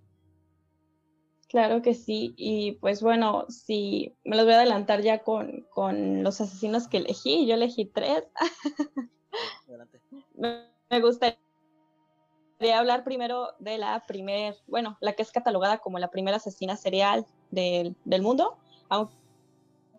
[1.53, 6.25] Claro que sí, y pues bueno, sí, me los voy a adelantar ya con, con
[6.25, 8.25] los asesinos que elegí, yo elegí tres.
[10.35, 11.37] me, gustaría
[12.75, 17.27] hablar primero de la primer, bueno, la que es catalogada como la primera asesina serial
[17.51, 18.57] del, del mundo,
[18.89, 19.13] aunque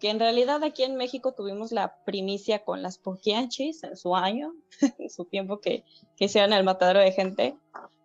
[0.01, 4.55] en realidad aquí en México tuvimos la primicia con las Poquianchis en su año,
[4.97, 5.83] en su tiempo que,
[6.17, 7.55] que hicieron el matadero de gente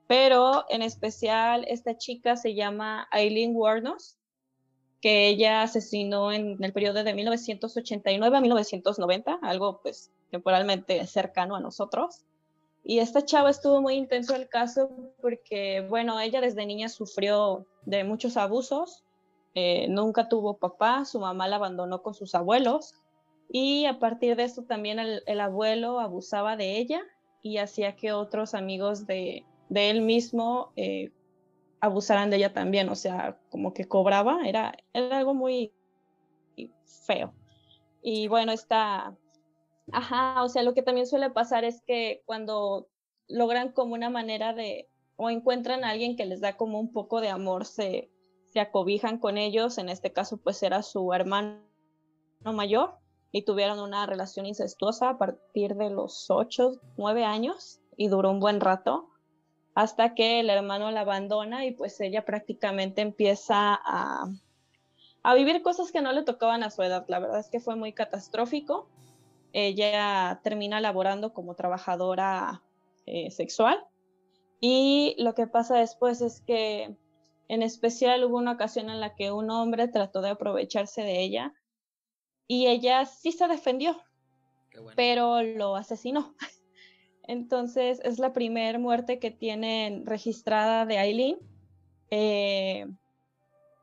[0.09, 4.17] pero en especial esta chica se llama Eileen Warnos,
[5.03, 11.61] que ella asesinó en el periodo de 1989 a 1990, algo pues temporalmente cercano a
[11.61, 12.25] nosotros.
[12.83, 14.91] Y esta chava estuvo muy intenso el caso
[15.21, 19.05] porque, bueno, ella desde niña sufrió de muchos abusos,
[19.55, 22.95] eh, nunca tuvo papá, su mamá la abandonó con sus abuelos
[23.51, 27.03] y a partir de eso también el abuelo abusaba de ella
[27.43, 31.13] y hacía que otros amigos de, de él mismo eh,
[31.81, 35.73] abusaran de ella también, o sea, como que cobraba, era, era algo muy
[37.07, 37.33] feo.
[38.03, 39.17] Y bueno, está,
[39.93, 42.89] ajá, o sea, lo que también suele pasar es que cuando
[43.29, 47.21] logran como una manera de, o encuentran a alguien que les da como un poco
[47.21, 48.11] de amor, se,
[48.53, 51.61] se acobijan con ellos, en este caso pues era su hermano
[52.45, 52.95] mayor,
[53.31, 58.41] y tuvieron una relación incestuosa a partir de los ocho, nueve años, y duró un
[58.41, 59.11] buen rato
[59.79, 64.29] hasta que el hermano la abandona y pues ella prácticamente empieza a,
[65.23, 67.05] a vivir cosas que no le tocaban a su edad.
[67.07, 68.89] La verdad es que fue muy catastrófico.
[69.53, 72.61] Ella termina laborando como trabajadora
[73.07, 73.79] eh, sexual
[74.61, 76.97] y lo que pasa después es que
[77.47, 81.55] en especial hubo una ocasión en la que un hombre trató de aprovecharse de ella
[82.49, 83.97] y ella sí se defendió,
[84.97, 86.35] pero lo asesinó.
[87.29, 91.39] Entonces es la primera muerte que tienen registrada de Aileen.
[92.11, 92.87] Eh,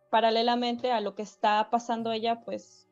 [0.09, 2.87] paralelamente a lo que está pasando ella, pues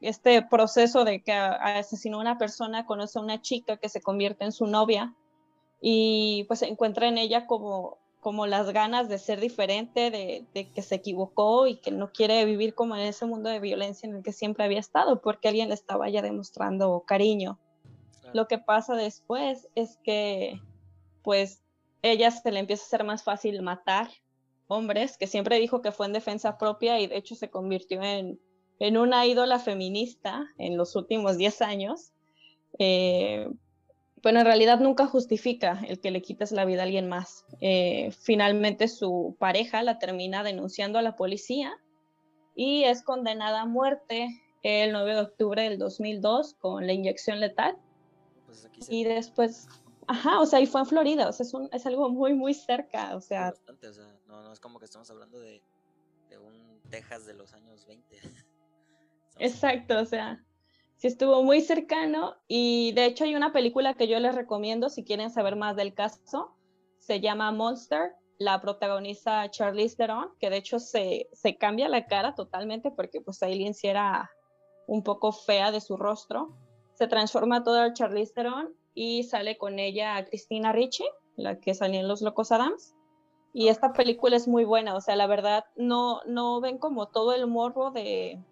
[0.00, 4.44] este proceso de que asesinó a una persona, conoce a una chica que se convierte
[4.44, 5.14] en su novia
[5.80, 10.82] y pues encuentra en ella como, como las ganas de ser diferente, de, de, que
[10.82, 14.22] se equivocó y que no quiere vivir como en ese mundo de violencia en el
[14.24, 17.60] que siempre había estado, porque alguien le estaba ya demostrando cariño.
[18.34, 20.60] Lo que pasa después es que,
[21.22, 21.62] pues,
[22.02, 24.10] ella se le empieza a ser más fácil matar
[24.66, 28.40] hombres, que siempre dijo que fue en defensa propia y de hecho se convirtió en,
[28.80, 32.12] en una ídola feminista en los últimos 10 años.
[32.78, 33.48] Eh,
[34.24, 37.44] en realidad nunca justifica el que le quites la vida a alguien más.
[37.60, 41.72] Eh, finalmente su pareja la termina denunciando a la policía
[42.56, 44.28] y es condenada a muerte
[44.64, 47.76] el 9 de octubre del 2002 con la inyección letal.
[48.88, 49.68] Y después,
[50.06, 52.54] ajá, o sea, y fue en Florida, o sea, es, un, es algo muy, muy
[52.54, 53.54] cerca, o sea.
[53.68, 55.62] o sea, no, no es como que estamos hablando de,
[56.28, 58.20] de un Texas de los años 20.
[59.38, 60.44] Exacto, o sea,
[60.96, 65.04] sí estuvo muy cercano y de hecho hay una película que yo les recomiendo si
[65.04, 66.56] quieren saber más del caso,
[66.98, 72.34] se llama Monster, la protagoniza Charlize Theron, que de hecho se, se cambia la cara
[72.34, 74.30] totalmente porque pues Aileen sí era
[74.86, 76.56] un poco fea de su rostro
[76.94, 81.04] se transforma toda Charlize Theron y sale con ella Cristina Ricci,
[81.36, 82.94] la que salió en Los Locos Adams.
[83.52, 87.34] Y esta película es muy buena, o sea, la verdad no, no ven como todo
[87.34, 88.42] el morbo de,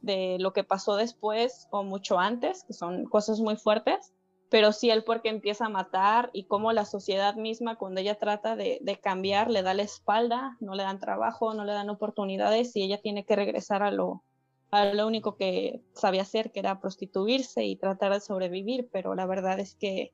[0.00, 4.14] de lo que pasó después o mucho antes, que son cosas muy fuertes,
[4.50, 8.18] pero sí el por qué empieza a matar y cómo la sociedad misma cuando ella
[8.18, 11.90] trata de, de, cambiar le da la espalda, no le dan trabajo, no le dan
[11.90, 14.22] oportunidades y ella tiene que regresar a lo,
[14.74, 19.26] a lo único que sabía hacer, que era prostituirse y tratar de sobrevivir, pero la
[19.26, 20.12] verdad es que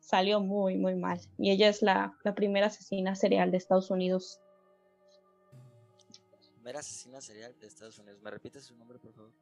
[0.00, 1.20] salió muy, muy mal.
[1.36, 4.40] Y ella es la, la primera asesina serial de Estados Unidos.
[6.54, 8.20] Primera asesina serial de Estados Unidos.
[8.22, 9.32] ¿Me repites su nombre, por favor?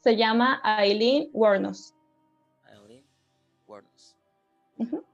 [0.00, 1.94] Se llama Aileen Wuornos.
[2.64, 3.06] Aileen
[3.66, 4.16] Wuornos.
[4.78, 5.04] Ujú.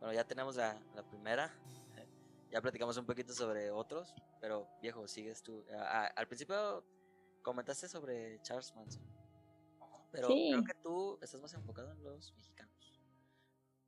[0.00, 1.52] Bueno, ya tenemos la, la primera.
[2.50, 5.64] Ya platicamos un poquito sobre otros, pero viejo, sigues tú.
[6.14, 6.84] Al principio
[7.46, 9.00] comentaste sobre Charles Manson,
[10.10, 10.50] pero Sí.
[10.50, 13.00] creo que tú estás más enfocado en los mexicanos.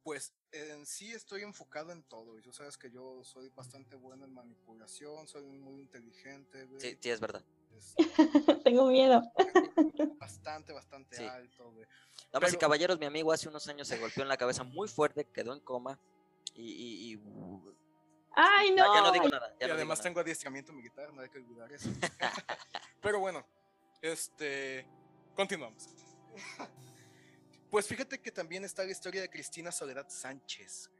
[0.04, 2.38] Pues en sí estoy enfocado en todo.
[2.38, 6.80] Y tú sabes que yo soy bastante bueno en manipulación, soy muy inteligente, güey.
[6.80, 7.44] Sí, sí, es verdad.
[7.76, 7.94] Es
[8.64, 9.22] Tengo miedo.
[10.20, 11.24] bastante, bastante Sí.
[11.24, 11.84] alto, güey.
[12.32, 14.86] Damas y Pero- caballeros, mi amigo hace unos años se golpeó en la cabeza muy
[14.86, 15.98] fuerte, quedó en coma
[16.54, 16.62] y...
[16.62, 17.78] y- y-
[18.40, 18.94] Ay, no.
[18.94, 19.52] ya no digo nada.
[19.58, 20.08] y digo además nada.
[20.08, 21.88] tengo adiestramiento militar, no hay que olvidar eso.
[23.02, 23.44] Pero bueno,
[24.00, 24.86] este.
[25.34, 25.88] Continuamos.
[27.70, 30.90] Pues fíjate que también está la historia de Cristina Soledad Sánchez,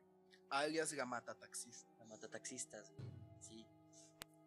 [0.51, 1.91] alias la mata taxista.
[1.99, 3.09] La mata taxistas, güey.
[3.41, 3.67] Sí.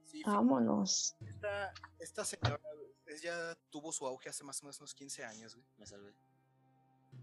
[0.05, 1.15] Sí, Vámonos.
[1.25, 2.59] esta, esta señora,
[3.07, 5.65] ella tuvo su auge hace más o menos unos 15 años, güey.
[5.77, 6.13] Me salvé.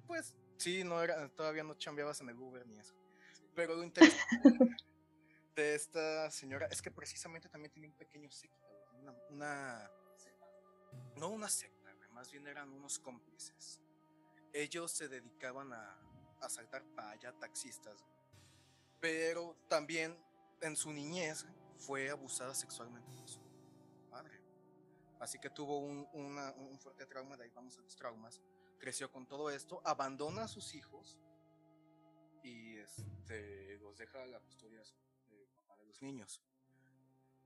[0.05, 2.97] Pues sí, no era, todavía no chambeabas en el Uber ni eso.
[3.55, 4.27] Pero lo interesante
[5.63, 9.91] de esta señora es que precisamente también tenía un pequeño güey, una, una-
[11.17, 13.81] no una secta, más bien eran unos cómplices.
[14.53, 15.99] Ellos se dedicaban a,
[16.41, 18.05] asaltar para allá taxistas,
[19.01, 20.17] pero también
[20.61, 21.45] en su niñez
[21.77, 23.41] fue abusada sexualmente por su
[24.11, 24.41] madre.
[25.19, 28.41] Así que tuvo un, un fuerte trauma, de ahí vamos a los traumas
[28.79, 31.19] creció con todo esto, abandona a sus hijos
[32.45, 34.95] y este, los deja a la custodia de su-
[35.99, 36.43] los niños.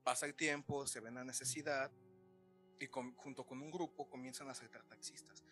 [0.05, 1.91] Pasa el tiempo, se ven la necesidad
[2.81, 5.45] y con- junto con un grupo comienzan a asaltar taxistas.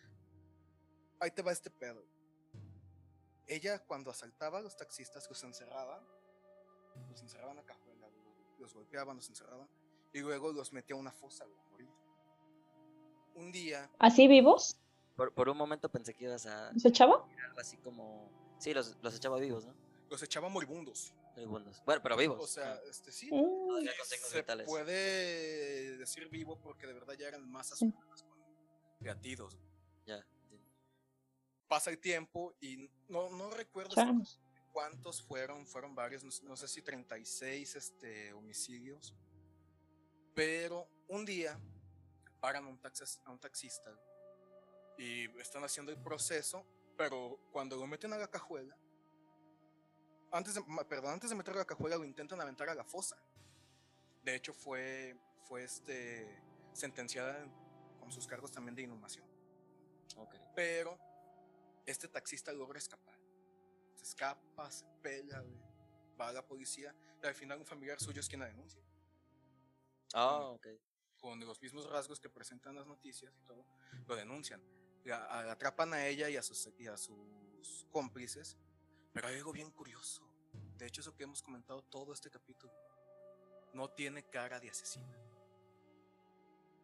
[1.19, 2.03] Ahí te va este pedo.
[3.47, 6.01] Ella cuando asaltaba a los taxistas los encerraba,
[7.09, 9.67] los encerraban a cajuela, los, los golpeaban, los encerraban
[10.13, 11.89] y luego los metía a una fosa güey, a morir.
[13.35, 14.77] Un día ¿Así vivos?
[15.15, 17.25] Por, por un momento pensé que ibas a ¿Se echaba?
[17.45, 18.29] algo así como...
[18.59, 19.73] Sí, los, los echaba vivos, ¿no?
[20.09, 21.13] los echaba moribundos.
[21.85, 22.41] Bueno, pero vivos.
[22.43, 23.27] O sea, este sí.
[23.29, 24.67] Signos Se vitales.
[24.67, 28.37] puede decir vivo porque de verdad ya eran masas humanas con
[28.99, 29.57] latidos.
[30.05, 30.25] Ya.
[31.67, 34.39] Pasa el tiempo y no, no recuerdo changos.
[34.73, 39.15] cuántos fueron, fueron varios, no, no sé si 36 este, homicidios.
[40.33, 41.59] Pero un día
[42.39, 43.93] paran a un, taxis- a un taxista
[44.97, 46.65] y están haciendo el proceso,
[46.97, 48.77] pero cuando lo meten a la cajuela,
[50.31, 53.17] antes de, perdón, antes de meterlo a la cajuela lo intentan aventar a la fosa.
[54.23, 56.41] De hecho fue, fue este,
[56.73, 57.45] sentenciada
[57.99, 59.25] con sus cargos también de inhumación.
[60.17, 60.35] Ok.
[60.55, 60.97] Pero
[61.85, 63.19] este taxista logra escapar.
[63.95, 65.43] Se escapa, se pela,
[66.19, 68.81] va a la policía y al final un familiar suyo es quien la denuncia.
[70.13, 70.67] Ah, ok.
[71.19, 73.65] Con los mismos rasgos que presentan las noticias y todo,
[74.07, 74.61] lo denuncian.
[75.03, 78.57] La, la atrapan a ella y a, sus, y a sus cómplices.
[79.13, 80.21] Pero hay algo bien curioso.
[80.77, 82.73] De hecho, eso que hemos comentado todo este capítulo.
[83.73, 85.15] No tiene cara de asesina.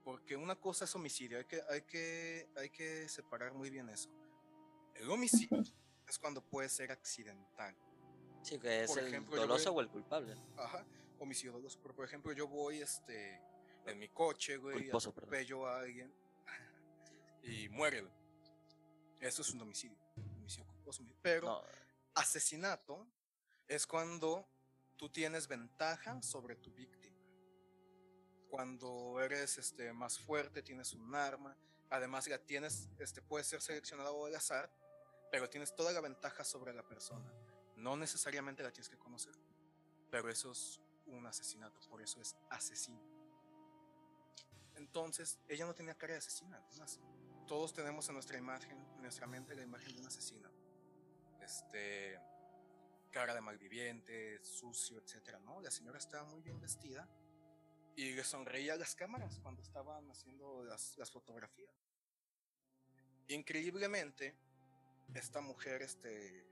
[0.03, 4.09] Porque una cosa es homicidio, hay que, hay que, hay que separar muy bien eso.
[4.95, 5.61] El homicidio
[6.07, 7.75] es cuando puede ser accidental.
[8.41, 10.35] Sí, que es Por el ejemplo, doloso voy- o el culpable.
[10.55, 10.85] Ajá,
[11.19, 11.79] homicidio doloso.
[11.81, 13.41] Pero, por ejemplo, yo voy este,
[13.85, 15.27] en mi coche, güey, Culposo, perdón.
[15.29, 16.13] atropello a alguien
[17.43, 18.07] y muere.
[19.19, 19.97] Eso es un homicidio.
[20.37, 21.03] homicidio culposo.
[21.21, 21.61] Pero No,
[22.17, 23.07] asesinato
[23.67, 24.47] es cuando
[24.97, 27.15] tú tienes ventaja sobre tu víctima.
[28.49, 31.55] Cuando eres este, más fuerte, tienes un arma,
[31.89, 34.71] además la tienes, este, puede ser seleccionado al azar,
[35.31, 37.31] pero tienes toda la ventaja sobre la persona.
[37.75, 39.33] No necesariamente la tienes que conocer,
[40.09, 43.01] pero eso es un asesinato, por eso es asesino.
[44.75, 46.99] Entonces, ella no tenía cara de asesina, además.
[47.47, 50.56] Todos tenemos en nuestra imagen, en nuestra mente, la imagen de un asesino
[51.47, 52.19] este,
[53.09, 55.61] cara de malviviente, sucio, etcétera, ¿no?
[55.61, 57.07] La señora estaba muy bien vestida
[57.95, 61.73] y le sonreía a las cámaras cuando estaban haciendo las, las fotografías.
[63.29, 64.37] Increíblemente,
[65.15, 66.45] esta mujer, este,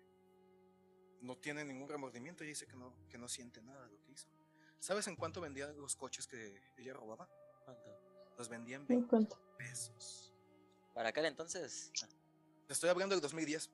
[1.22, 4.12] no tiene ningún remordimiento y dice que no, que no siente nada de lo que
[4.12, 4.30] hizo.
[4.80, 7.30] ¿Sabes en cuánto vendían los coches que ella robaba?
[7.66, 8.34] ¿cuánto?
[8.38, 9.56] Los vendían Me 20 cuento.
[9.58, 10.34] pesos.
[10.94, 11.92] Para aquel entonces.
[12.68, 13.70] Te estoy hablando del 2010.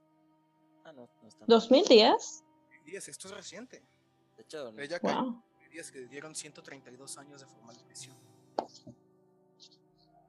[0.84, 1.46] Ah, no, no está.
[1.46, 1.60] mal.
[1.60, 2.44] ¿2010?
[2.70, 3.84] 2010, esto es reciente.
[4.38, 5.44] De hecho, Ella cayó Wow.
[5.70, 8.18] días que le dieron 132 años de formal prisión.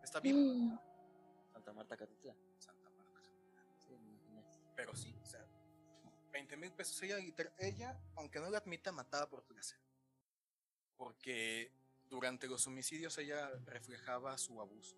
[0.02, 0.68] Está bien.
[0.68, 0.78] Mm,
[1.52, 2.36] Santa Marta Catitla.
[2.58, 3.20] Santa Marta.
[3.86, 4.44] Sí, me imaginé.
[4.76, 5.44] Pero sí, o sea,
[6.32, 7.00] 20 mil pesos.
[7.02, 7.16] Ella,
[7.58, 9.80] ella, aunque no lo admita, mataba por placer.
[10.96, 11.72] Porque
[12.08, 14.96] durante los homicidios ella reflejaba su abuso,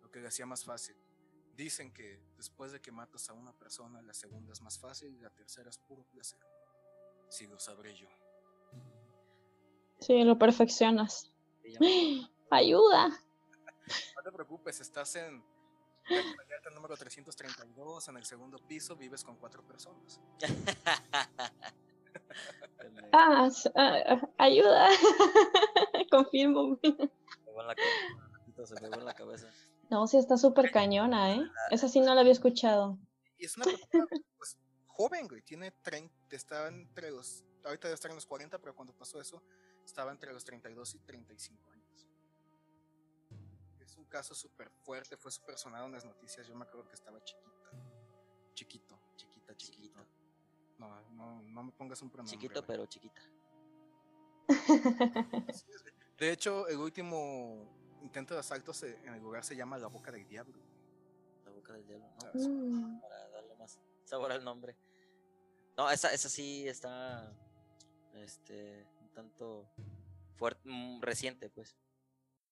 [0.00, 0.96] lo que le hacía más fácil.
[1.58, 5.18] Dicen que después de que matas a una persona, la segunda es más fácil y
[5.18, 6.38] la tercera es puro placer.
[7.28, 8.06] Si lo sabré yo.
[9.98, 11.32] Sí, lo perfeccionas.
[12.50, 13.08] ¡Ayuda!
[13.08, 15.42] No te preocupes, estás en
[16.08, 20.20] la planta número 332, en el segundo piso, vives con cuatro personas.
[23.12, 24.88] Ah, ah, ah, ayuda.
[26.10, 26.78] Confirmo.
[28.64, 29.48] Se pegó en la cabeza,
[29.90, 31.50] No, sí está súper cañona, ¿eh?
[31.70, 32.98] Esa sí no la había escuchado.
[33.38, 35.42] Y es una persona pues, joven, güey.
[35.42, 37.44] Tiene 30, estaba entre los.
[37.64, 39.42] Ahorita debe estar en los 40, pero cuando pasó eso,
[39.84, 42.08] estaba entre los 32 y 35 años.
[43.80, 46.46] Es un caso súper fuerte, fue súper sonado en las noticias.
[46.46, 47.70] Yo me acuerdo que estaba chiquita.
[48.54, 49.98] Chiquito, chiquita, chiquito.
[50.78, 52.36] No, no, no me pongas un pronombre.
[52.36, 53.22] Chiquito, pero chiquita.
[56.18, 60.10] De hecho, el último intento de asalto se- en el lugar se llama La Boca
[60.12, 60.58] del Diablo.
[61.44, 62.48] La boca del diablo, ¿no?
[62.48, 63.00] Mm.
[63.00, 64.76] Para darle más sabor al nombre.
[65.76, 67.32] No, esa, esa sí está.
[68.14, 68.86] Este.
[69.00, 69.68] Un tanto.
[70.36, 70.68] Fuerte.
[71.00, 71.76] reciente, pues.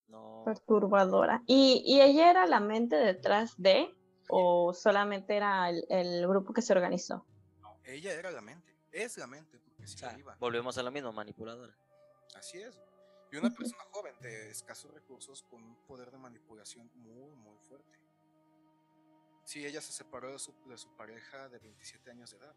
[0.09, 0.43] No.
[0.45, 1.43] Perturbadora.
[1.47, 3.95] ¿Y, ¿Y ella era la mente detrás de?
[4.29, 7.25] ¿O solamente era el, el grupo que se organizó?
[7.61, 8.75] No, ella era la mente.
[8.93, 10.37] Es la mente, porque o sí sea, iba.
[10.41, 11.77] volvemos a lo mismo, manipuladora.
[12.35, 12.81] Así es.
[13.33, 17.99] Y una persona joven de escasos recursos con un poder de manipulación muy, muy fuerte.
[19.45, 22.55] Sí, ella se separó de su, de su pareja de 27 años de edad.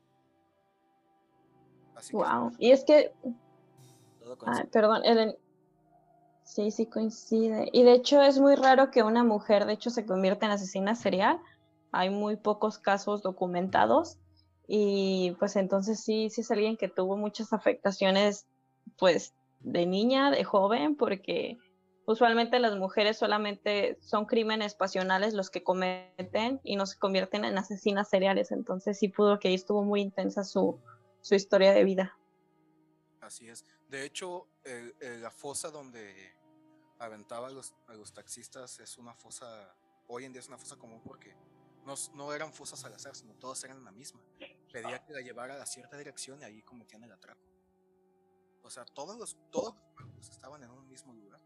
[1.96, 2.52] Así que Wow.
[2.58, 3.14] Y es que
[4.46, 5.36] Ay, perdón, Ellen.
[6.44, 7.70] Sí, sí coincide.
[7.72, 10.96] Y de hecho es muy raro que una mujer, de hecho, se convierta en asesina
[10.96, 11.40] serial.
[11.92, 14.18] Hay muy pocos casos documentados.
[14.68, 18.48] Y pues entonces sí, sí es alguien que tuvo muchas afectaciones,
[18.98, 21.58] pues, de niña, de joven, porque
[22.06, 27.58] usualmente las mujeres solamente son crímenes pasionales los que cometen y no se convierten en
[27.58, 28.52] asesinas seriales.
[28.52, 30.80] Entonces sí pudo que ahí estuvo muy intensa su,
[31.22, 32.18] su historia de vida.
[33.22, 33.66] Así es.
[33.90, 36.16] De hecho, el- el- la fosa donde
[37.00, 39.76] aventaba a los, a los taxistas es una fosa,
[40.08, 41.36] hoy en día es una fosa común porque
[41.86, 44.22] no, no eran fosas al azar, sino todas eran la misma.
[44.72, 47.42] Pedía que la llevara a cierta dirección y ahí cometían el atraco.
[48.64, 51.42] O sea, todos los, todos los cuerpos estaban en un mismo lugar.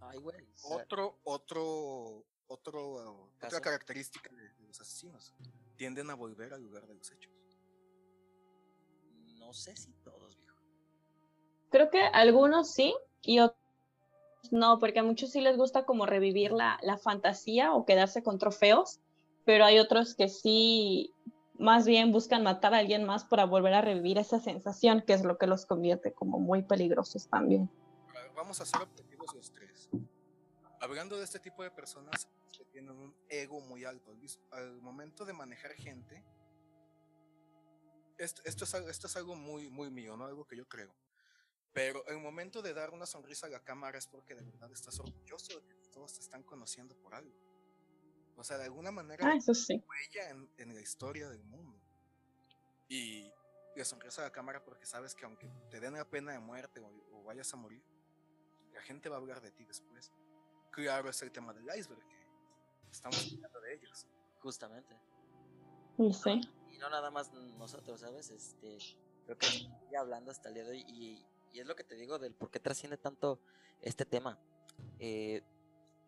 [0.00, 0.46] Ay, güey.
[0.64, 5.34] Otro, otro, otro, uh, otra característica de, de los asesinos.
[5.76, 7.32] Tienden a volver al lugar de los hechos.
[9.38, 10.58] no sé si todos, viejo.
[11.70, 13.58] Creo que algunos sí y otros
[14.50, 18.38] no, porque a muchos sí les gusta como revivir la, la fantasía o quedarse con
[18.38, 19.00] trofeos,
[19.44, 21.12] pero hay otros que sí
[21.58, 25.24] más bien buscan matar a alguien más para volver a revivir esa sensación, que es
[25.24, 27.70] lo que los convierte como muy peligrosos también.
[28.34, 29.88] Vamos a ser objetivos los tres.
[30.80, 34.14] Hablando de este tipo de personas que tienen un ego muy alto,
[34.52, 36.24] al, momento de manejar gente,
[38.16, 40.94] esto, esto es, esto es algo muy, muy mío, no algo que yo creo.
[41.72, 44.98] Pero el momento de dar una sonrisa a la cámara es porque de verdad estás
[45.00, 47.47] orgulloso de que todos te están conociendo por algo.
[48.38, 49.82] O sea, de alguna manera Ah, eso sí.
[49.88, 51.78] huella en, en la historia del mundo.
[52.88, 53.30] Y
[53.76, 56.80] le sonríes a la cámara porque sabes que aunque te den la pena de muerte
[56.80, 57.82] o, o vayas a morir,
[58.72, 60.12] la gente va a hablar de ti después.
[60.70, 64.06] Claro, es el tema del iceberg, que estamos hablando de ellos.
[64.40, 64.96] Justamente.
[65.98, 66.40] Y sí.
[66.72, 68.30] Y no nada más nosotros, ¿sabes?
[68.30, 68.78] Este,
[69.24, 71.96] creo que sigue hablando hasta el día de hoy y, y es lo que te
[71.96, 73.40] digo del por qué trasciende tanto
[73.82, 74.38] este tema.
[75.00, 75.42] Eh,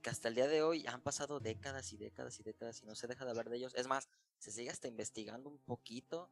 [0.03, 2.95] que hasta el día de hoy han pasado décadas y décadas y décadas y no
[2.95, 3.75] se deja de hablar de ellos.
[3.75, 4.09] Es más,
[4.39, 6.31] se sigue hasta investigando un poquito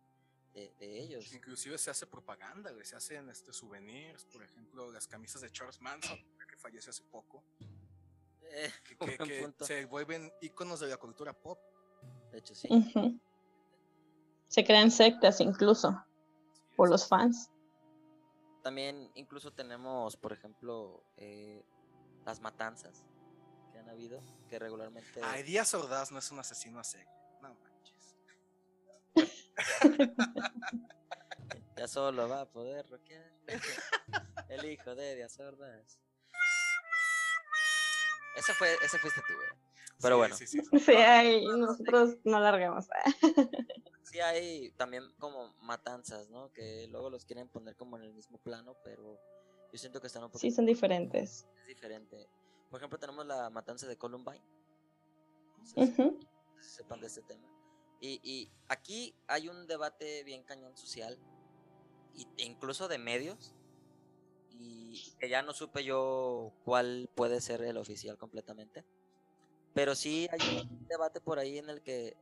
[0.55, 1.33] de, de ellos.
[1.35, 5.81] Inclusive se hace propaganda, güey, se hacen este, souvenirs, por ejemplo, las camisas de Charles
[5.81, 6.19] Manson,
[6.49, 7.45] que falleció hace poco,
[8.51, 9.65] Eh, que, buen que- que punto.
[9.67, 11.59] se vuelven íconos de la cultura pop.
[12.33, 12.69] De hecho, sí.
[14.49, 16.03] Se crean sectas incluso
[16.77, 17.51] por los fans.
[18.63, 21.63] También incluso tenemos, por ejemplo, eh,
[22.25, 23.05] las matanzas
[23.89, 25.21] han habido, que regularmente...
[25.23, 27.09] Ay, Díaz Ordaz no es un asesino a serie.
[27.43, 28.17] No manches.
[31.77, 33.25] Ya solo va a poder rockear.
[34.49, 36.01] El hijo de Díaz Ordaz.
[38.37, 39.49] Ese fue, ese fuiste tú, güey.
[40.01, 40.61] Pero Sí, bueno, sí, sí.
[40.81, 42.87] Sí, ahí nosotros no largamos.
[44.03, 46.53] sí hay también como matanzas, ¿no?
[46.53, 49.21] Que luego los quieren poner como en el mismo plano, pero
[49.73, 51.47] yo siento que están un poco Sí, son diferentes.
[51.67, 52.29] diferente.
[52.71, 54.43] Por ejemplo, tenemos la matanza de Columbine,
[55.59, 55.87] No sé
[56.61, 57.49] si sepan de este tema.
[58.01, 61.19] Y, y aquí hay un debate bien cañón social,
[62.15, 63.55] e incluso de medios,
[64.51, 68.85] y que ya no supe yo cuál puede ser el oficial completamente.
[69.75, 72.17] Pero sí hay un debate por ahí en el que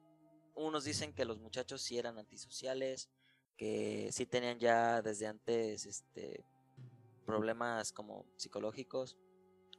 [0.55, 3.11] unos dicen que los muchachos sí eran antisociales,
[3.57, 6.45] que sí tenían ya desde antes este
[7.25, 9.17] problemas como psicológicos,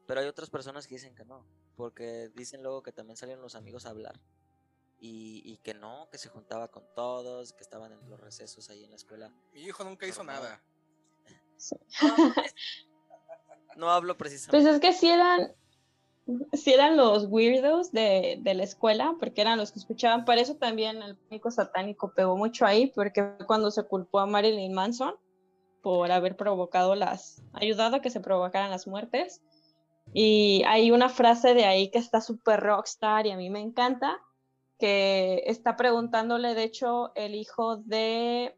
[0.08, 1.46] pero hay otras personas que dicen que no,
[1.76, 4.20] porque dicen luego que también salieron los amigos a hablar
[5.00, 8.90] y, que no, que se juntaba con todos, que estaban en los recesos ahí en
[8.90, 9.32] la escuela.
[9.54, 10.64] Mi hijo nunca hizo nada.
[13.76, 14.64] No, hablo precisamente.
[14.64, 15.54] Pues es que si eran,
[16.54, 20.26] si eran los weirdos de, de, la escuela, porque eran los que escuchaban.
[20.26, 24.74] Para eso también el pánico satánico pegó mucho ahí, porque cuando se culpó a Marilyn
[24.74, 25.14] Manson
[25.84, 29.44] por haber provocado las, ayudado a que se provocaran las muertes.
[30.14, 34.20] Y hay una frase de ahí que está súper rockstar y a mí me encanta,
[34.80, 38.56] que está preguntándole, de hecho, el hijo de,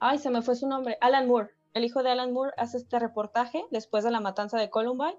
[0.00, 1.50] ay, se me fue su nombre, Alan Moore.
[1.72, 5.18] El hijo de Alan Moore hace este reportaje después de la matanza de Columbine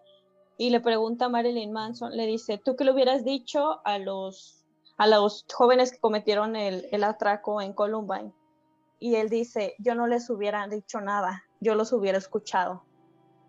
[0.57, 4.65] y le pregunta a Marilyn Manson, le dice, ¿tú qué le hubieras dicho a los,
[4.97, 8.33] a los jóvenes que cometieron el, el atraco en Columbine?
[8.99, 12.86] Y él dice, yo no les hubiera dicho nada, yo los hubiera escuchado.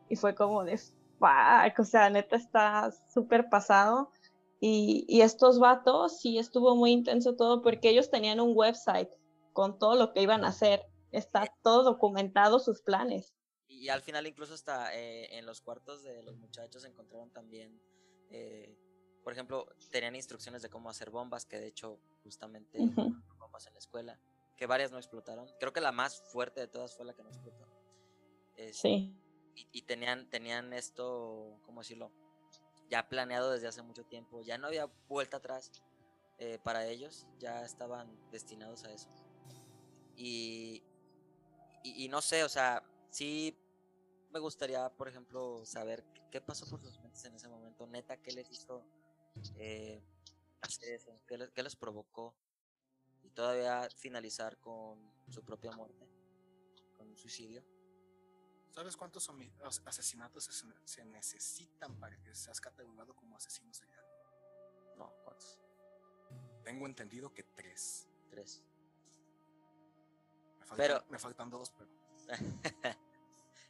[0.09, 0.81] Y fue como de,
[1.19, 4.11] fuck, o sea, neta está súper pasado.
[4.61, 9.11] Y, estos vatos sí estuvo muy intenso todo porque ellos tenían un website
[9.53, 10.87] con todo lo que iban a hacer.
[11.13, 13.35] Está todo documentado sus planes.
[13.69, 17.81] Y al final incluso hasta eh, en los cuartos de los muchachos encontraron también,
[18.31, 18.77] eh,
[19.23, 22.79] por ejemplo, tenían instrucciones de cómo hacer bombas, que de hecho justamente
[23.39, 24.19] bombas en la escuela,
[24.57, 25.49] que varias no explotaron.
[25.61, 27.67] Creo que la más fuerte de todas fue la que no explotó.
[28.73, 29.15] sí.
[29.73, 32.13] Y, tenían, tenían esto, ¿cómo decirlo?
[32.89, 35.73] ya planeado desde hace mucho tiempo, ya no había vuelta atrás
[36.39, 39.09] eh, para ellos, ya estaban destinados a eso.
[40.17, 40.83] Y,
[41.83, 43.57] y, no sé, o sea, sí
[44.31, 48.33] me gustaría, por ejemplo, saber qué, pasó por sus mentes en ese momento, neta, qué
[48.33, 48.85] les hizo
[49.57, 50.03] eh,
[50.61, 52.35] hacer eso, qué qué les provocó
[53.23, 54.99] y todavía finalizar con
[55.29, 56.09] su propia muerte,
[56.97, 57.63] con un suicidio.
[58.77, 59.33] ¿Sabes cuántos
[59.87, 60.45] asesinatos
[60.85, 64.05] se, necesitan para que seas catalogado como asesino serial?
[64.99, 65.59] No, ¿cuántos?
[66.63, 68.07] Tengo entendido que tres.
[68.29, 68.63] Tres.
[70.61, 71.05] Me faltan, pero...
[71.09, 71.91] me faltan dos, pero.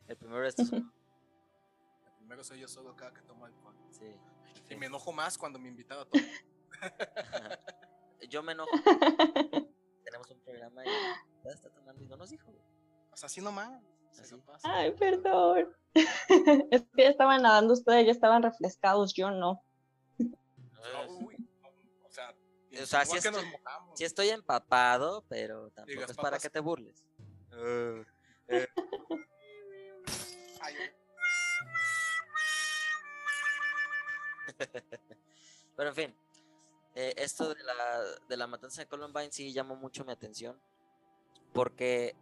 [0.09, 0.75] el primero es tú.
[0.75, 3.77] El primero soy yo solo cada que tomo alcohol.
[3.93, 4.13] Sí.
[4.69, 6.29] Y me enojo más cuando me invitaba a tomar.
[8.29, 8.73] yo me enojo.
[10.03, 10.89] Tenemos un programa y
[11.49, 12.51] está tomando y no nos dijo.
[13.13, 13.81] O sea, así nomás.
[14.63, 15.75] Ay, perdón.
[16.71, 19.63] es que ya estaban nadando ustedes, ya estaban refrescados, yo no.
[22.83, 27.05] o sea, si, estoy, empapado, pero tampoco es para que te burles.
[27.53, 28.05] Uh,
[28.49, 28.67] eh.
[35.77, 36.15] pero en fin,
[36.95, 40.61] eh, esto de la, de la matanza de Columbine sí llamó mucho mi atención,
[41.53, 42.15] porque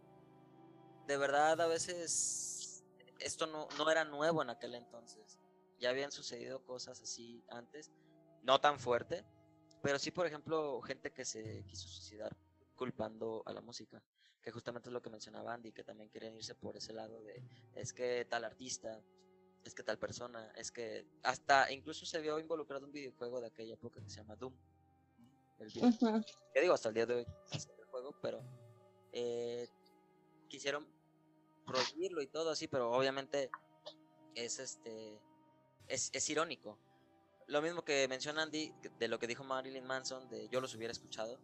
[1.07, 2.83] de verdad a veces
[3.19, 5.39] esto no, no era nuevo en aquel entonces.
[5.79, 7.91] Ya habían sucedido cosas así antes,
[8.43, 9.25] no tan fuerte,
[9.81, 12.35] pero sí, por ejemplo, gente que se quiso suicidar
[12.75, 14.01] culpando a la música,
[14.41, 17.43] que justamente es lo que mencionaba Andy, que también querían irse por ese lado de,
[17.75, 19.01] es que tal artista,
[19.63, 23.73] es que tal persona, es que hasta incluso se vio involucrado un videojuego de aquella
[23.73, 24.55] época que se llama Doom.
[25.59, 25.71] El
[26.53, 28.43] Que digo, hasta el día de hoy el juego, pero
[29.11, 29.67] eh,
[30.47, 30.94] quisieron
[31.65, 33.49] prohibirlo y todo así, pero obviamente
[34.35, 35.19] es este
[35.87, 36.77] es, es irónico.
[37.47, 40.91] Lo mismo que menciona Andy de lo que dijo Marilyn Manson, de yo los hubiera
[40.91, 41.39] escuchado.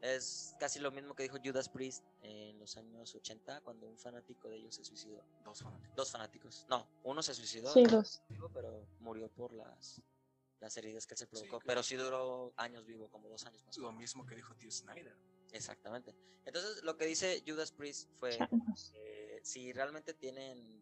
[0.00, 4.48] Es casi lo mismo que dijo Judas Priest en los años 80, cuando un fanático
[4.48, 5.22] de ellos se suicidó.
[5.44, 5.96] Dos fanáticos.
[5.96, 6.66] Dos fanáticos.
[6.70, 7.70] No, uno se suicidó.
[7.70, 8.22] Sí, dos.
[8.54, 10.00] Pero murió por las,
[10.60, 11.60] las heridas que se provocó.
[11.66, 13.76] Pero sí duró años vivo, como dos años más.
[13.78, 15.16] Lo mismo que dijo Tío Snyder.
[15.52, 16.14] Exactamente.
[16.44, 18.38] Entonces, lo que dice Judas Priest fue
[19.42, 20.80] si realmente tienen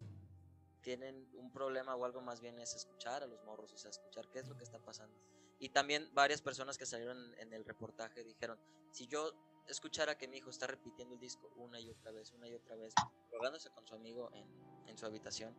[0.80, 4.28] tienen un problema o algo más bien es escuchar a los morros, o sea, escuchar
[4.30, 5.20] qué es lo que está pasando.
[5.58, 8.58] Y también varias personas que salieron en el reportaje dijeron,
[8.92, 9.34] si yo
[9.66, 12.76] escuchara que mi hijo está repitiendo el disco una y otra vez, una y otra
[12.76, 12.94] vez,
[13.30, 14.48] rogándose con su amigo en,
[14.86, 15.54] en su habitación,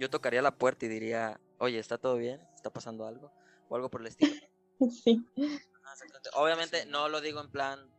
[0.00, 2.40] yo tocaría la puerta y diría, oye, ¿está todo bien?
[2.54, 3.30] ¿Está pasando algo?
[3.68, 4.34] O algo por el estilo.
[5.04, 5.22] Sí.
[6.32, 7.92] Obviamente no lo digo en plan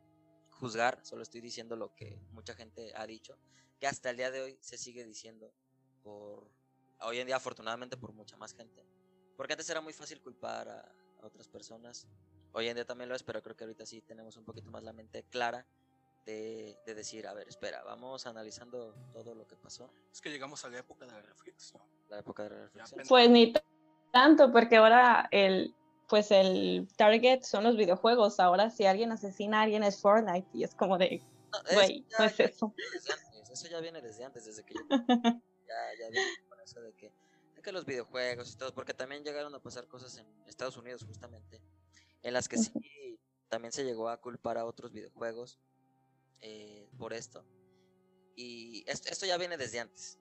[0.50, 3.38] juzgar, solo estoy diciendo lo que mucha gente ha dicho
[3.80, 5.54] que hasta el día de hoy se sigue diciendo
[6.02, 6.50] por
[7.02, 8.84] hoy en día afortunadamente por mucha más gente
[9.38, 10.80] porque antes era muy fácil culpar a,
[11.22, 12.08] a otras personas.
[12.54, 14.82] Hoy en día también lo es, pero creo que ahorita sí tenemos un poquito más
[14.82, 15.68] la mente clara
[16.26, 20.64] de, de decir, a ver, espera, vamos analizando todo lo que pasó, Es que llegamos
[20.66, 21.82] a la época de la reflexión.
[22.10, 23.02] la época de la reflexión.
[23.08, 23.54] Pues ni
[24.12, 25.74] tanto, porque ahora el,
[26.08, 28.40] pues el target son los videojuegos.
[28.40, 32.40] Ahora si alguien asesina a alguien es Fortnite y es como de, No, güey, es
[32.40, 32.74] eso.
[33.26, 36.94] antes, eso ya viene desde antes, desde que yo ya, ya viene con eso de
[36.94, 37.12] que,
[37.56, 41.04] de que los videojuegos y todo, porque también llegaron a pasar cosas en Estados Unidos
[41.06, 41.62] justamente,
[42.22, 42.72] en las que sí
[43.50, 45.60] también se llegó a culpar a otros videojuegos
[46.42, 47.46] eh, por esto.
[48.36, 50.20] Y esto, esto ya viene desde antes.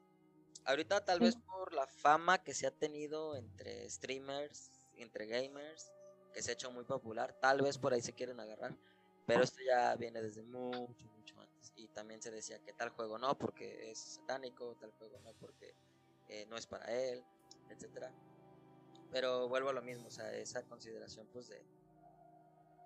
[0.65, 1.25] Ahorita tal Sí.
[1.27, 5.93] vez por la fama que se ha tenido entre streamers, entre gamers,
[6.33, 8.79] que se ha hecho muy popular, tal vez por ahí se quieren agarrar,
[9.27, 11.73] pero esto ya viene desde mucho, mucho antes.
[11.77, 15.77] Y también se decía que tal juego no porque es satánico, tal juego no porque
[16.29, 17.25] eh, no es para él,
[17.69, 18.15] etcétera.
[19.11, 21.57] Pero vuelvo a lo mismo, o sea, esa consideración pues de,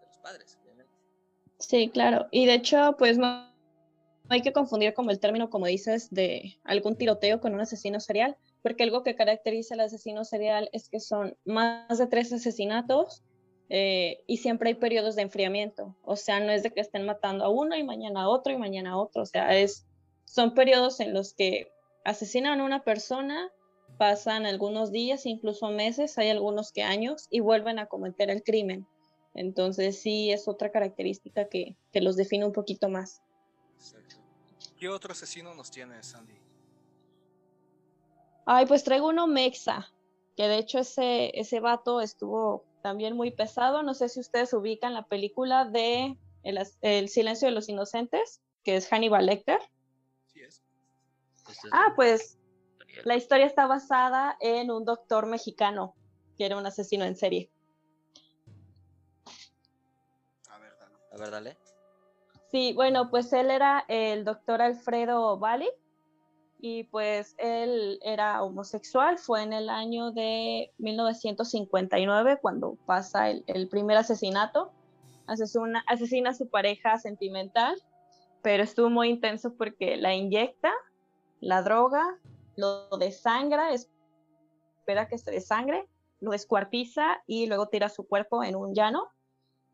[0.00, 1.03] de los padres, obviamente.
[1.68, 2.26] Sí, claro.
[2.30, 3.46] Y de hecho, pues no,
[4.28, 8.36] hay que confundir como el término, como dices, de algún tiroteo con un asesino serial,
[8.62, 13.22] porque algo que caracteriza al asesino serial es que son más de tres asesinatos
[13.68, 15.96] eh, y siempre hay periodos de enfriamiento.
[16.02, 18.58] O sea, no es de que estén matando a uno y mañana a otro y
[18.58, 19.22] mañana a otro.
[19.22, 19.86] O sea, es,
[20.24, 21.72] son periodos en los que
[22.04, 23.50] asesinan a una persona,
[23.98, 28.86] pasan algunos días, incluso meses, hay algunos que años, y vuelven a cometer el crimen.
[29.34, 33.22] Entonces sí es otra característica que, que los define un poquito más.
[33.76, 34.16] Exacto.
[34.78, 36.34] ¿Qué otro asesino nos tiene, Sandy?
[38.46, 39.90] Ay, pues traigo uno mexa,
[40.36, 43.82] que de hecho ese, ese vato estuvo también muy pesado.
[43.82, 48.76] No sé si ustedes ubican la película de El, El silencio de los inocentes, que
[48.76, 49.60] es Hannibal Lecter.
[50.26, 50.62] Sí es.
[51.34, 52.38] Esto es Ah, pues
[53.04, 55.94] la historia está basada en un doctor mexicano,
[56.36, 57.50] que era un asesino en serie.
[61.14, 61.56] A ver, dale.
[62.50, 65.70] Sí, bueno, pues él era el doctor Alfredo Bali
[66.60, 69.18] y pues él era homosexual.
[69.18, 74.72] Fue en el año de 1959 cuando pasa el, primer asesinato.
[75.26, 77.80] Asesina, asesina a su pareja sentimental,
[78.42, 80.72] pero estuvo muy intenso porque la inyecta,
[81.40, 82.18] la droga,
[82.56, 85.88] lo desangra, espera que se desangre,
[86.20, 89.08] lo descuartiza y luego tira su cuerpo en un llano.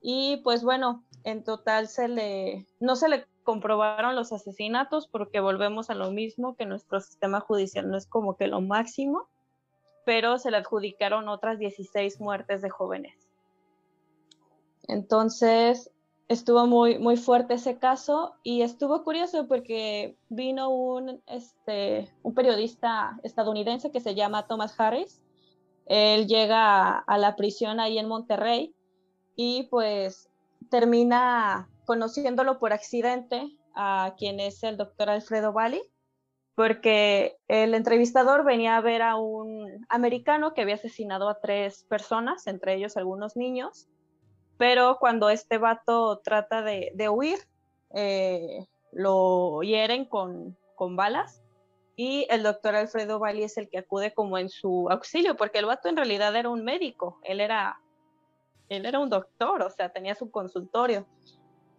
[0.00, 5.90] Y pues bueno, en total se le, no se le comprobaron los asesinatos porque volvemos
[5.90, 9.28] a lo mismo, que nuestro sistema judicial no es como que lo máximo,
[10.04, 13.28] pero se le adjudicaron otras 16 muertes de jóvenes.
[14.88, 15.90] Entonces,
[16.28, 23.18] estuvo muy, muy fuerte ese caso y estuvo curioso porque vino un, este, un periodista
[23.22, 25.20] estadounidense que se llama Thomas Harris.
[25.86, 28.74] Él llega a, a la prisión ahí en Monterrey
[29.42, 30.28] y pues
[30.68, 35.80] termina conociéndolo por accidente a quien es el doctor Alfredo Bali,
[36.54, 42.46] porque el entrevistador venía a ver a un americano que había asesinado a tres personas,
[42.48, 43.88] entre ellos algunos niños,
[44.58, 47.38] pero cuando este vato trata de, de huir,
[47.94, 51.42] eh, lo hieren con, con balas
[51.96, 55.64] y el doctor Alfredo Bali es el que acude como en su auxilio, porque el
[55.64, 57.80] vato en realidad era un médico, él era
[58.70, 61.06] él era un doctor, o sea, tenía su consultorio.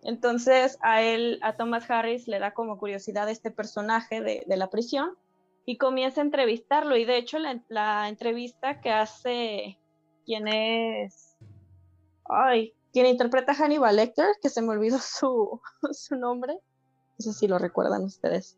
[0.03, 4.69] Entonces a él, a Thomas Harris, le da como curiosidad este personaje de, de la
[4.69, 5.17] prisión
[5.65, 6.97] y comienza a entrevistarlo.
[6.97, 9.79] Y de hecho la, la, entrevista que hace
[10.25, 11.37] quien es,
[12.25, 15.61] ay, quien interpreta a Hannibal Lecter, que se me olvidó su,
[15.91, 18.57] su nombre, no sé si lo recuerdan ustedes.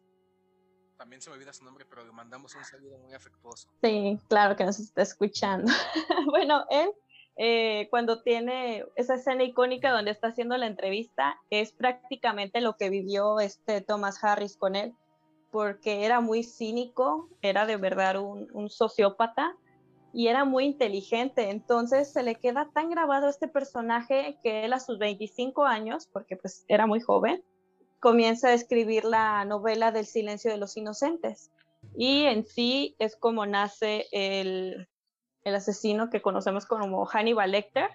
[0.98, 3.70] También se me olvida su nombre, pero le mandamos un saludo muy afectuoso.
[3.84, 5.70] Sí, claro que nos está escuchando.
[6.32, 6.90] bueno, él
[7.36, 12.90] eh, cuando tiene esa escena icónica donde está haciendo la entrevista, es prácticamente lo que
[12.90, 14.94] vivió este Thomas Harris con él,
[15.52, 19.56] porque era muy cínico, era de verdad un, un sociópata
[20.14, 21.50] y era muy inteligente.
[21.50, 26.38] Entonces se le queda tan grabado este personaje que él a sus 25 años, porque
[26.38, 27.44] pues era muy joven,
[28.00, 31.52] comienza a escribir la novela del silencio de los inocentes.
[31.96, 34.88] Y en sí es como nace el,
[35.44, 37.90] el asesino que conocemos como Hannibal Lecter,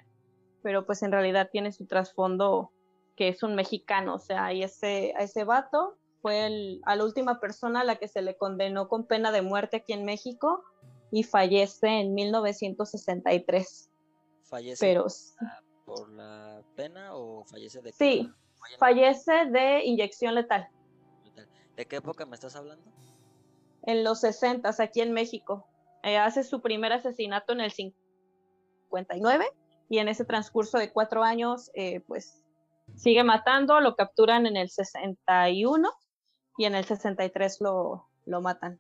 [0.62, 2.72] pero pues en realidad tiene su trasfondo
[3.16, 7.04] que es un mexicano, o sea, y ese, a ese vato fue el, a la
[7.04, 10.64] última persona a la que se le condenó con pena de muerte aquí en México
[11.10, 13.90] y fallece en 1963.
[14.44, 15.06] ¿Fallece Pero
[15.84, 18.30] por la pena o fallece de sí,
[18.78, 20.68] fallece de inyección letal.
[21.76, 22.90] ¿De qué época me estás hablando?
[23.82, 25.66] En los 60, aquí en México.
[26.02, 29.46] Eh, hace su primer asesinato en el 59
[29.88, 32.44] y en ese transcurso de cuatro años, eh, pues
[32.96, 35.90] sigue matando, lo capturan en el 61
[36.56, 38.78] y en el 63 lo, lo matan.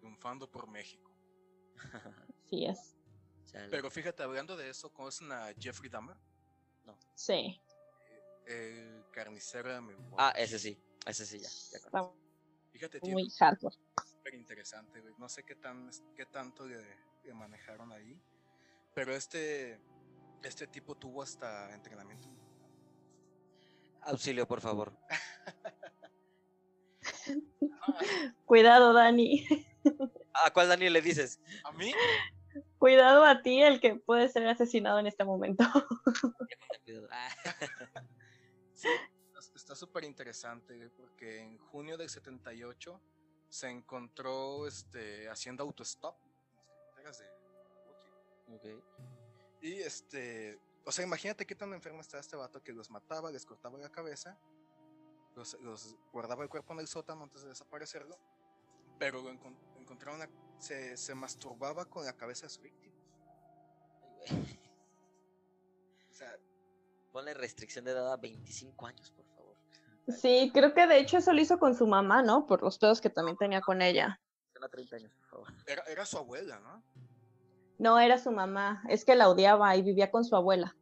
[0.00, 1.10] Triunfando por México.
[2.50, 2.94] Sí es.
[3.70, 6.16] Pero fíjate, hablando de eso, ¿conocen a Jeffrey Dahmer?
[6.84, 6.96] No.
[7.14, 7.60] Sí.
[8.46, 10.14] El carnicero de Milwaukee.
[10.18, 11.48] Ah, ese sí, ese sí ya.
[11.72, 12.10] ya
[12.70, 13.12] Fíjate, tío.
[13.12, 13.76] Muy hardcore.
[14.24, 15.12] Súper interesante, güey.
[15.18, 16.82] No sé qué, tan, qué tanto le,
[17.24, 18.18] le manejaron ahí.
[18.94, 19.78] Pero este,
[20.42, 22.30] este tipo tuvo hasta entrenamiento.
[24.00, 24.96] Auxilio, por favor.
[28.46, 29.46] Cuidado, Dani.
[30.32, 31.38] ¿A cuál Dani le dices?
[31.62, 31.92] ¿A mí?
[32.78, 35.64] Cuidado a ti, el que puede ser asesinado en este momento.
[38.72, 38.88] sí,
[39.54, 42.98] está súper interesante porque en junio del 78
[43.54, 46.16] se encontró este, haciendo autostop.
[48.48, 48.82] Okay.
[49.60, 53.46] Y este, o sea, imagínate qué tan enfermo estaba este vato que los mataba, les
[53.46, 54.36] cortaba la cabeza,
[55.36, 58.18] los, guardaba el cuerpo en el sótano antes de desaparecerlo,
[58.98, 60.28] pero lo encontraron,
[60.58, 62.94] se, se, masturbaba con la cabeza de su víctima.
[66.10, 66.36] o sea,
[67.12, 69.33] ponle restricción de edad a 25 años, por favor.
[70.08, 72.46] Sí, creo que de hecho eso lo hizo con su mamá, ¿no?
[72.46, 74.20] Por los pedos que también tenía con ella.
[74.54, 75.48] Era 30 años, por favor.
[75.66, 76.82] Era, era su abuela, ¿no?
[77.78, 80.76] No, era su mamá, es que la odiaba y vivía con su abuela.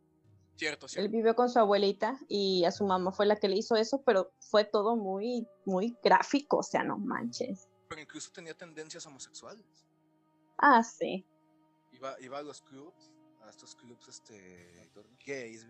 [0.56, 1.06] Cierto, cierto.
[1.06, 4.02] Él vivió con su abuelita y a su mamá fue la que le hizo eso,
[4.02, 7.68] pero fue todo muy, muy gráfico, o sea, no manches.
[7.88, 9.86] Pero incluso tenía tendencias homosexuales.
[10.58, 11.26] Ah, sí.
[11.92, 13.12] Iba, iba a los clubs,
[13.42, 14.90] a estos clubs este,
[15.26, 15.66] gays,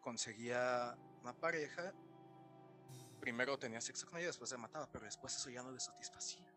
[0.00, 1.94] conseguía una pareja,
[3.20, 6.52] primero tenía sexo con ella, después se mataba, pero después eso ya no le satisfacía.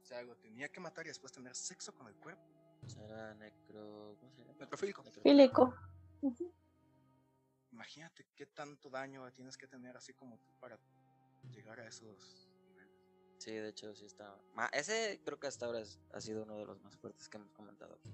[0.00, 2.42] O sea, lo tenía que matar y después tener sexo con el cuerpo.
[2.86, 4.16] Será necro...
[4.18, 4.54] ¿Cómo se llama?
[4.58, 5.04] Necrofílico.
[5.22, 5.74] Fílico.
[7.70, 10.78] Imagínate qué tanto daño tienes que tener así como tú para
[11.50, 12.92] llegar a esos niveles.
[13.38, 14.36] Sí, de hecho sí está...
[14.72, 15.82] Ese creo que hasta ahora
[16.12, 18.10] ha sido uno de los más fuertes que hemos comentado aquí.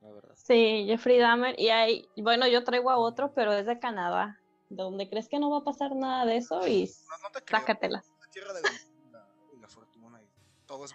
[0.00, 0.34] La verdad.
[0.36, 1.58] Sí, Jeffrey Dahmer.
[1.58, 4.41] Y hay, bueno, yo traigo a otro, pero es de Canadá.
[4.74, 8.10] Donde crees que no va a pasar nada de eso y no, no te sácatelas.
[8.20, 9.28] La tierra de la,
[9.60, 10.28] la fortuna y
[10.66, 10.94] todo es.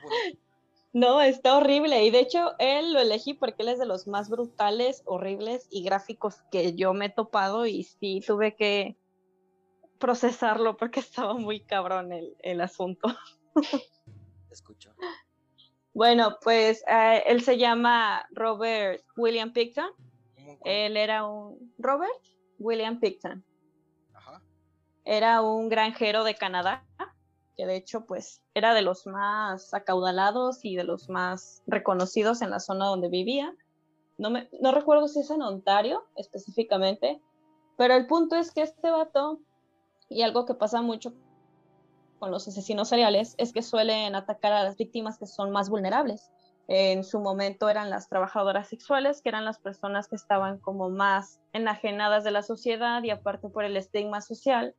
[0.93, 2.03] No, está horrible.
[2.05, 5.83] Y de hecho, él lo elegí porque él es de los más brutales, horribles y
[5.83, 7.65] gráficos que yo me he topado.
[7.67, 8.97] Y sí, tuve que
[9.99, 13.09] procesarlo porque estaba muy cabrón el, el asunto.
[14.49, 14.93] Escucho.
[15.93, 19.89] Bueno, pues eh, él se llama Robert William Picton.
[20.63, 21.73] Él era un.
[21.77, 22.23] Robert
[22.59, 23.43] William Picton.
[25.09, 26.83] Era un granjero de Canadá
[27.57, 32.51] que de hecho pues era de los más acaudalados y de los más reconocidos en
[32.51, 33.53] la zona donde vivía.
[34.17, 37.19] No, me, no recuerdo si es en Ontario específicamente,
[37.77, 39.39] pero el punto es que este vato,
[40.07, 41.13] y algo que pasa mucho
[42.19, 46.31] con los asesinos seriales, es que suelen atacar a las víctimas que son más vulnerables.
[46.67, 51.39] En su momento eran las trabajadoras sexuales, que eran las personas que estaban como más
[51.53, 54.75] enajenadas de la sociedad y aparte por el estigma social,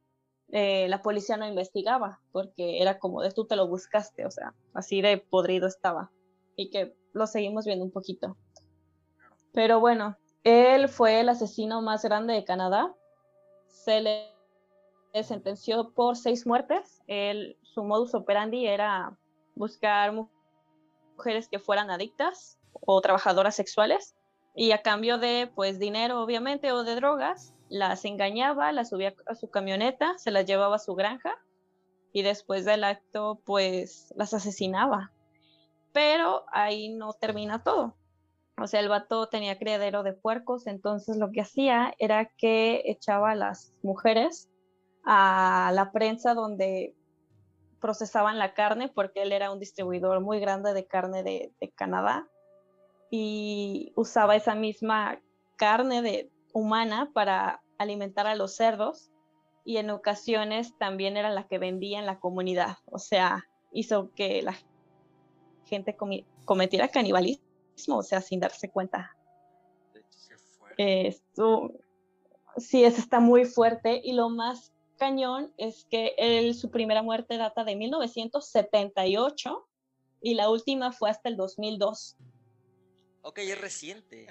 [0.50, 4.54] eh, la policía no investigaba porque era como de tú te lo buscaste, o sea,
[4.74, 6.10] así de podrido estaba
[6.56, 8.36] y que lo seguimos viendo un poquito.
[9.52, 12.94] Pero bueno, él fue el asesino más grande de Canadá.
[13.66, 14.32] Se le
[15.22, 17.02] sentenció por seis muertes.
[17.06, 19.18] Él, su modus operandi era
[19.54, 20.12] buscar
[21.16, 24.14] mujeres que fueran adictas o trabajadoras sexuales
[24.54, 29.34] y a cambio de pues dinero obviamente o de drogas las engañaba, las subía a
[29.34, 31.36] su camioneta, se las llevaba a su granja
[32.12, 35.12] y después del acto pues las asesinaba.
[35.92, 37.96] Pero ahí no termina todo.
[38.60, 43.30] O sea, el vato tenía criadero de puercos, entonces lo que hacía era que echaba
[43.30, 44.48] a las mujeres
[45.04, 46.94] a la prensa donde
[47.80, 52.28] procesaban la carne, porque él era un distribuidor muy grande de carne de, de Canadá,
[53.10, 55.20] y usaba esa misma
[55.56, 59.10] carne de, humana para alimentar a los cerdos
[59.64, 62.78] y en ocasiones también era la que vendía en la comunidad.
[62.86, 64.56] O sea, hizo que la
[65.66, 65.96] gente
[66.44, 69.14] cometiera canibalismo, o sea, sin darse cuenta.
[70.76, 71.72] Esto,
[72.56, 77.36] sí, eso está muy fuerte y lo más cañón es que él, su primera muerte
[77.36, 79.68] data de 1978
[80.20, 82.16] y la última fue hasta el 2002.
[83.22, 84.26] Ok, es reciente.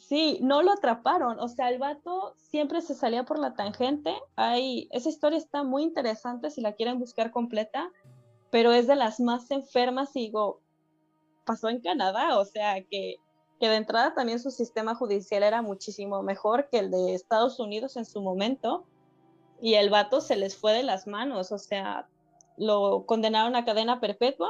[0.00, 1.38] Sí, no lo atraparon.
[1.38, 4.12] O sea, el vato siempre se salía por la tangente.
[4.34, 7.90] Hay, esa historia está muy interesante si la quieren buscar completa,
[8.50, 10.60] pero es de las más enfermas y digo,
[11.44, 13.16] pasó en Canadá, o sea, que
[13.60, 17.96] que de entrada también su sistema judicial era muchísimo mejor que el de Estados Unidos
[17.98, 18.86] en su momento,
[19.60, 22.08] y el vato se les fue de las manos, o sea,
[22.56, 24.48] lo condenaron a cadena perpetua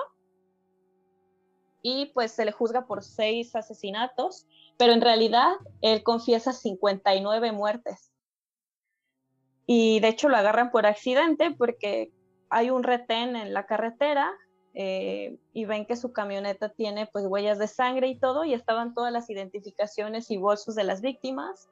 [1.82, 8.12] y pues se le juzga por seis asesinatos, pero en realidad él confiesa 59 muertes.
[9.66, 12.12] Y de hecho lo agarran por accidente porque
[12.48, 14.32] hay un retén en la carretera
[14.74, 18.94] eh, y ven que su camioneta tiene pues huellas de sangre y todo y estaban
[18.94, 21.68] todas las identificaciones y bolsos de las víctimas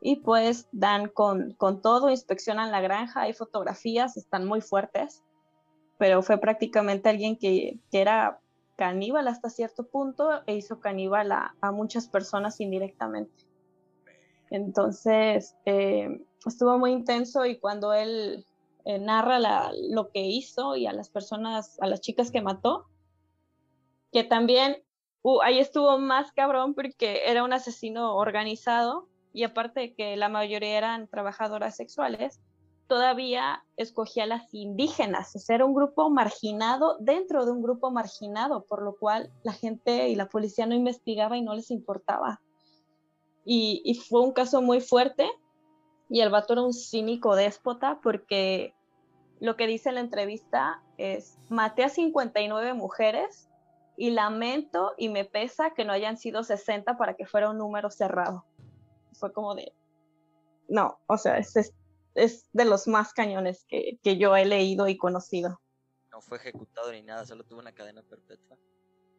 [0.00, 5.24] y pues dan con, con todo, inspeccionan la granja, hay fotografías, están muy fuertes,
[5.98, 8.40] pero fue prácticamente alguien que, que era
[8.78, 13.44] caníbal hasta cierto punto e hizo caníbal a, muchas personas indirectamente.
[14.50, 18.46] Entonces, eh, estuvo muy intenso y cuando él
[18.84, 19.40] eh, narra
[19.90, 22.86] lo que hizo y a las personas, a las chicas que mató,
[24.12, 24.76] que también
[25.22, 30.28] uh, ahí estuvo más cabrón porque era un asesino organizado y aparte de que la
[30.28, 32.40] mayoría eran trabajadoras sexuales,
[32.88, 37.90] todavía escogía a las indígenas, o sea, era un grupo marginado dentro de un grupo
[37.90, 42.40] marginado, por lo cual la gente y la policía no investigaba y no les importaba.
[43.44, 45.30] Y, fue un caso muy fuerte
[46.10, 48.74] y el vato era un cínico déspota porque
[49.40, 53.48] lo que dice en la entrevista es, maté a 59 mujeres
[53.96, 57.90] y lamento y me pesa que no hayan sido 60 para que fuera un número
[57.90, 58.44] cerrado.
[59.12, 59.72] Fue como de,
[60.68, 61.72] no, o sea, es
[62.52, 65.60] de los más cañones que, que, yo he leído y conocido.
[66.10, 68.56] No fue ejecutado ni nada, solo tuvo una cadena perpetua.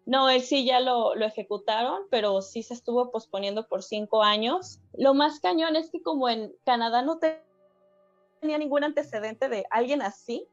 [0.05, 4.79] No, él sí ya lo, lo ejecutaron, pero sí se estuvo posponiendo por cinco años.
[4.97, 10.47] Lo más cañón es que como en Canadá no tenía ningún antecedente de alguien así,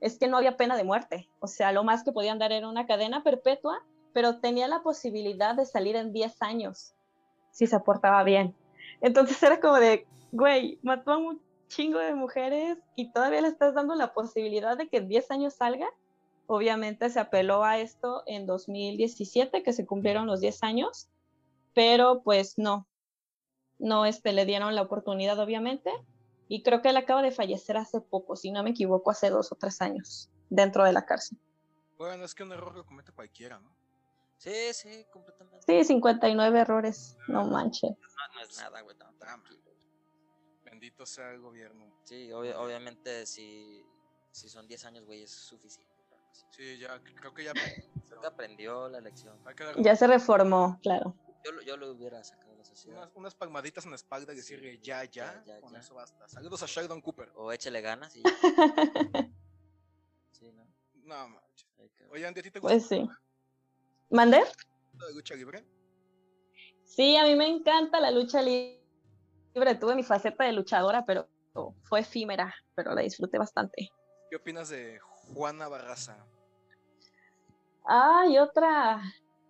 [0.00, 1.28] es que no había pena de muerte.
[1.40, 5.54] O sea, lo más que podían dar era una cadena perpetua, pero tenía la posibilidad
[5.54, 6.94] de salir en 10 años
[7.52, 8.54] si se portaba bien.
[9.00, 11.40] Entonces era como de, güey, mató a un
[11.72, 15.54] chingo de mujeres y todavía le estás dando la posibilidad de que en 10 años
[15.54, 15.88] salga.
[16.46, 21.08] Obviamente se apeló a esto en 2017, que se cumplieron los 10 años,
[21.72, 22.86] pero pues no,
[23.78, 25.90] no este, le dieron la oportunidad, obviamente.
[26.48, 29.50] Y creo que él acaba de fallecer hace poco, si no me equivoco, hace dos
[29.52, 31.38] o tres años, dentro de la cárcel.
[31.96, 33.74] Bueno, es que un error lo comete cualquiera, ¿no?
[34.36, 35.64] Sí, sí, completamente.
[35.66, 37.92] Sí, 59 errores, no manches.
[37.92, 39.71] No, no es nada, güey, no, tranquilo.
[40.82, 41.94] Bendito sea el gobierno.
[42.02, 43.86] Sí, ob obviamente si,
[44.32, 45.94] si son 10 años, güey, es suficiente.
[46.50, 47.52] Sí, ya, creo que ya
[48.08, 49.38] creo que aprendió la lección.
[49.78, 51.14] Ya se reformó, claro.
[51.44, 52.98] Yo, yo lo hubiera sacado de la sociedad.
[52.98, 55.78] Unas, unas palmaditas en la espalda y decirle ya, ya, ya, ya con ya.
[55.78, 56.28] eso basta.
[56.28, 57.30] Saludos a Sheldon Cooper.
[57.36, 58.22] O échale ganas y
[60.32, 60.66] Sí, ¿no?
[61.04, 61.68] No, manches.
[62.10, 62.74] Oye, Andy, ¿a ti te gusta?
[62.74, 63.08] Pues sí.
[64.10, 64.42] ¿Mande?
[64.98, 65.64] ¿La lucha libre?
[66.82, 68.81] Sí, a mí me encanta la lucha libre.
[69.52, 71.28] Tuve mi faceta de luchadora, pero
[71.82, 73.90] fue efímera, pero la disfruté bastante.
[74.30, 74.98] ¿Qué opinas de
[75.34, 76.24] Juana Barraza?
[77.84, 79.02] Ah, y otra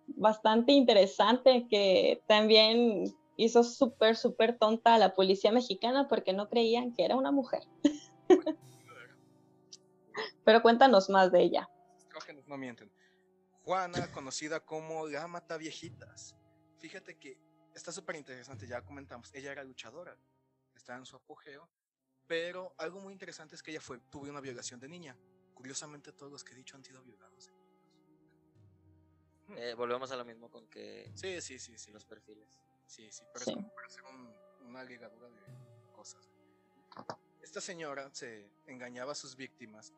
[0.07, 3.05] bastante interesante que también
[3.37, 7.63] hizo súper, súper tonta a la policía mexicana porque no creían que era una mujer.
[10.45, 11.69] Pero cuéntanos más de ella.
[12.47, 12.91] No mienten.
[13.63, 16.35] Juana, conocida como la Mata Viejitas.
[16.79, 17.37] Fíjate que
[17.73, 20.17] está súper interesante, ya comentamos, ella era luchadora,
[20.75, 21.69] está en su apogeo,
[22.27, 25.17] pero algo muy interesante es que ella fue, tuvo una violación de niña.
[25.53, 27.51] Curiosamente todos los que he dicho han sido violados.
[29.55, 31.11] Eh, volvemos a lo mismo con que...
[31.15, 31.91] Sí, sí, sí, sí.
[31.91, 32.47] Los perfiles.
[32.87, 33.51] Sí, sí, pero sí.
[33.51, 34.33] es como para hacer un,
[34.67, 36.31] una ligadura de cosas.
[37.41, 39.93] Esta señora se engañaba a sus víctimas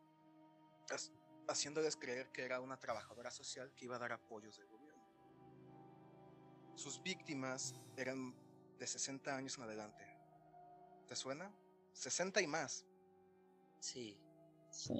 [1.47, 4.84] haciéndoles creer que era una trabajadora social que iba a dar apoyos del gobierno.
[6.75, 8.35] Sus víctimas eran
[8.77, 10.03] de 60 años en adelante.
[11.07, 11.53] ¿Te suena?
[11.93, 12.85] 60 y más.
[13.79, 14.19] Sí.
[14.71, 14.93] Sí.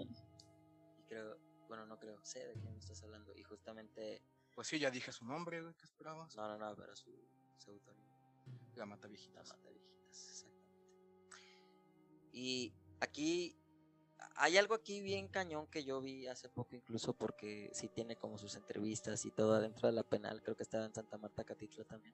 [0.98, 3.34] Y creo, bueno, no creo, sé de quién estás hablando.
[3.36, 4.22] Y justamente.
[4.54, 6.36] Pues sí, ya dije su nombre, güey, ¿qué esperabas?
[6.36, 7.12] No, no, no, pero su
[7.58, 8.06] seudónimo.
[8.76, 9.50] La Mata Viejitas.
[9.50, 10.56] La Mata Viejitas, exactamente.
[12.32, 13.58] Y aquí
[14.36, 18.38] hay algo aquí bien cañón que yo vi hace poco incluso porque sí tiene como
[18.38, 21.86] sus entrevistas y todo adentro de la penal, creo que estaba en Santa Marta Catitla
[21.86, 22.14] también.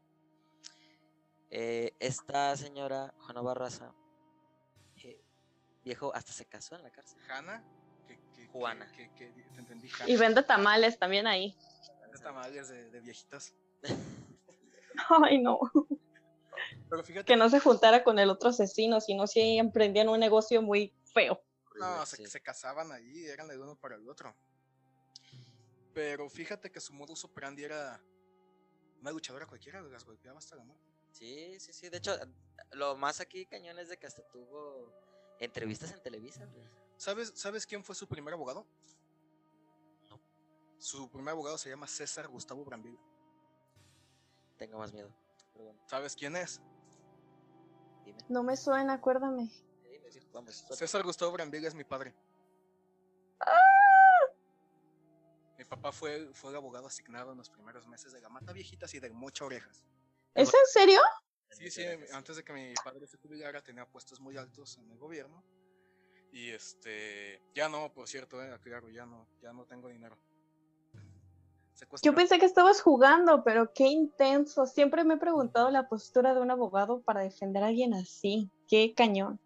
[1.49, 3.93] Eh, esta señora, Juana Barraza,
[5.04, 5.22] eh,
[5.84, 7.20] viejo, hasta se casó en la cárcel.
[7.22, 7.64] ¿Jana?
[8.52, 8.86] Juana.
[8.95, 9.04] Te
[9.58, 10.10] entendí, Jana.
[10.10, 11.58] Y vende tamales también ahí.
[12.02, 13.54] Vende tamales de, de viejitas.
[15.24, 15.60] Ay, no.
[16.89, 20.62] Pero fíjate que no se juntara con el otro asesino, sino si emprendían un negocio
[20.62, 21.41] muy feo.
[21.82, 24.36] No, se, se, casaban ahí, eran de uno para el otro.
[25.93, 28.01] Pero fíjate que su modus operandi era
[29.01, 30.91] Una luchadora cualquiera las golpeaba hasta la muerte.
[31.11, 31.89] Sí, sí, sí.
[31.89, 32.15] De hecho,
[32.71, 34.93] lo más aquí cañón es de que hasta tuvo
[35.39, 36.47] entrevistas en Televisa.
[36.97, 38.65] ¿Sabes, ¿Sabes quién fue su primer abogado?
[40.09, 40.21] No.
[40.77, 42.99] Su primer abogado se llama César Gustavo Brambila.
[44.57, 45.11] Tengo más miedo.
[45.88, 46.61] ¿Sabes quién es?
[48.05, 48.19] dime.
[48.29, 49.51] No me suena, acuérdame.
[50.34, 50.55] Vamos.
[50.55, 50.75] suelta.
[50.75, 52.13] César Gustavo Brambila es mi padre.
[55.57, 58.93] Mi papá fue, fue el abogado asignado en los primeros meses de la mata viejitas
[58.95, 59.84] y de mocha orejas.
[60.34, 60.99] ¿Es en serio?
[61.49, 64.97] Sí, sí, antes de que mi padre se jubilara tenía puestos muy altos en el
[64.97, 65.43] gobierno.
[66.32, 70.17] Y este, ya no, por cierto, eh, aclaro, ya no, ya no tengo dinero.
[72.03, 74.65] Yo pensé que estabas jugando, pero qué intenso.
[74.65, 78.49] Siempre me he preguntado la postura de un abogado para defender a alguien así.
[78.67, 79.39] Qué cañón.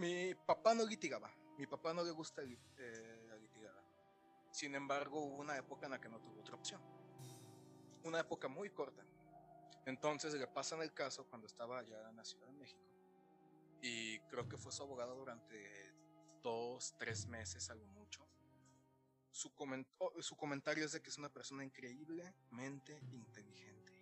[0.00, 3.84] Mi papá no litigaba, mi papá no le gusta eh, la litigada.
[4.50, 6.80] Sin embargo, hubo una época en la que no tuvo otra opción.
[8.04, 9.04] Una época muy corta.
[9.84, 12.80] Entonces le pasan el caso cuando estaba allá en la Ciudad de México.
[13.82, 15.92] Y creo que fue su abogado durante
[16.42, 18.26] dos, tres meses, algo mucho.
[19.30, 23.92] Su, comen- oh, su comentario es de que es una persona increíblemente inteligente.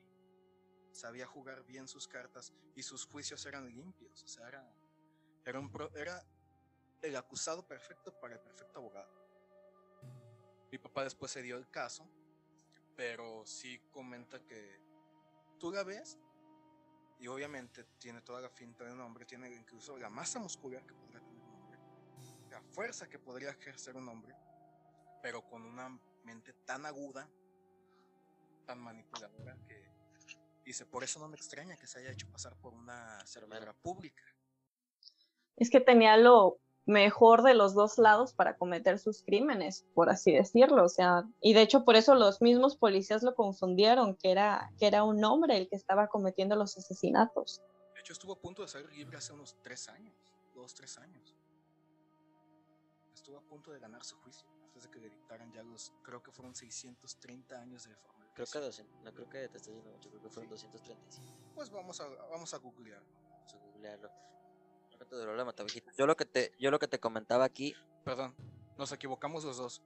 [0.93, 4.23] Sabía jugar bien sus cartas y sus juicios eran limpios.
[4.23, 4.73] O sea, era,
[5.45, 6.23] era, un pro- era
[7.03, 9.11] el acusado perfecto para el perfecto abogado.
[10.71, 12.09] Mi papá después se dio el caso,
[12.97, 14.81] pero sí comenta que
[15.59, 16.19] tú la ves
[17.19, 20.95] y obviamente tiene toda la finta de un hombre, tiene incluso la masa muscular que
[20.95, 21.79] podría tener un hombre,
[22.51, 24.37] la fuerza que podría ejercer un hombre,
[25.23, 25.89] pero con una
[26.23, 27.29] mente tan aguda,
[28.67, 29.91] tan manipuladora que
[30.65, 34.23] dice, por eso no me extraña que se haya hecho pasar por una servidora pública.
[35.59, 40.33] Es que tenía lo mejor de los dos lados para cometer sus crímenes, por así
[40.33, 40.85] decirlo.
[40.85, 44.87] O sea, y de hecho por eso los mismos policías lo confundieron, que era, que
[44.87, 47.63] era un hombre el que estaba cometiendo los asesinatos.
[47.95, 50.15] De hecho, estuvo a punto de salir libre hace unos tres años,
[50.55, 51.37] dos, tres años.
[53.15, 56.23] Estuvo a punto de ganar su juicio antes de que le dictaran ya los, creo
[56.23, 58.33] que fueron 630 años de reforma.
[58.35, 61.29] Creo que 200, no creo que te estés diciendo mucho, creo que fueron 235.
[61.55, 63.03] Pues vamos a, vamos a googlear.
[63.03, 64.11] Vamos a googlearlo.
[65.97, 67.75] Yo lo que te, yo lo que te comentaba aquí,
[68.05, 68.35] Perdón,
[68.79, 69.83] nos equivocamos los dos.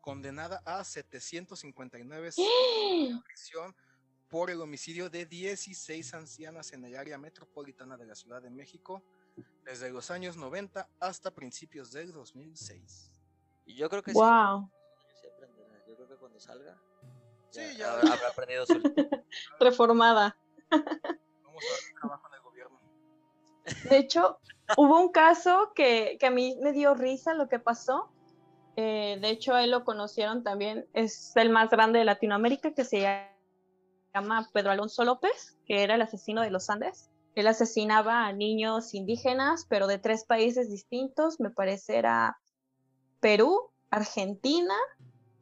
[0.00, 3.74] Condenada a 759 de prisión
[4.28, 9.02] por el homicidio de 16 ancianas en el área metropolitana de la Ciudad de México
[9.64, 13.10] desde los años 90 hasta principios del 2006.
[13.66, 14.70] y yo creo que Wow,
[15.20, 15.28] sí.
[15.86, 16.76] Yo creo que cuando salga,
[17.50, 17.92] Sí, ya, ya.
[17.94, 18.74] habrá, habrá aprendido su
[19.60, 20.36] reformada.
[20.70, 22.27] Vamos a ver trabajo.
[23.88, 24.38] De hecho,
[24.76, 28.10] hubo un caso que, que a mí me dio risa lo que pasó.
[28.76, 32.84] Eh, de hecho, a él lo conocieron también, es el más grande de Latinoamérica, que
[32.84, 33.00] se
[34.14, 37.10] llama Pedro Alonso López, que era el asesino de los Andes.
[37.34, 42.38] Él asesinaba a niños indígenas, pero de tres países distintos, me parece era
[43.20, 44.74] Perú, Argentina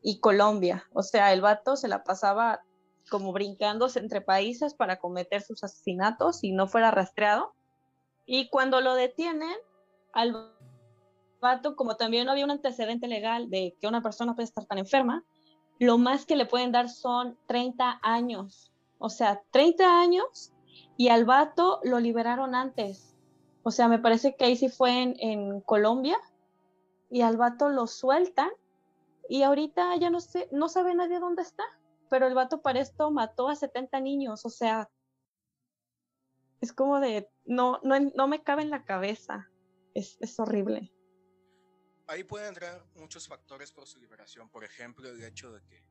[0.02, 0.84] y Colombia.
[0.92, 2.62] O sea, el vato se la pasaba
[3.10, 7.55] como brincándose entre países para cometer sus asesinatos y no fuera rastreado.
[8.26, 9.56] Y cuando lo detienen,
[10.12, 10.52] al
[11.40, 14.78] vato, como también no había un antecedente legal de que una persona puede estar tan
[14.78, 15.24] enferma,
[15.78, 18.72] lo más que le pueden dar son 30 años.
[18.98, 20.52] O sea, 30 años
[20.96, 23.14] y al vato lo liberaron antes.
[23.62, 26.18] O sea, me parece que ahí sí fue en, Colombia
[27.10, 28.50] y al vato lo sueltan
[29.28, 31.64] y ahorita ya no sé, no sabe nadie dónde está.
[32.08, 34.88] Pero el vato para esto mató a 70 niños, o sea,
[36.60, 39.50] es como de, no, no, no me cabe en la cabeza.
[39.94, 40.92] Es, es horrible.
[42.06, 44.48] Ahí pueden entrar muchos factores por su liberación.
[44.48, 45.84] Por ejemplo, el hecho de que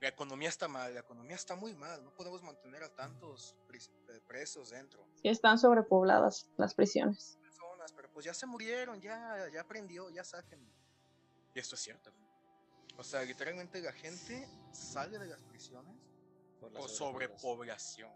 [0.00, 2.04] la economía está mal, la economía está muy mal.
[2.04, 3.56] No podemos mantener a tantos
[4.08, 5.06] eh, presos dentro.
[5.22, 7.38] Sí están sobrepobladas las prisiones.
[7.42, 10.60] Personas, pero pues ya se murieron, ya, ya aprendió, ya saquen.
[11.54, 12.12] Y esto es cierto.
[12.96, 15.96] O sea, literalmente la gente sale de las prisiones
[16.60, 18.10] por la por sobrepoblación.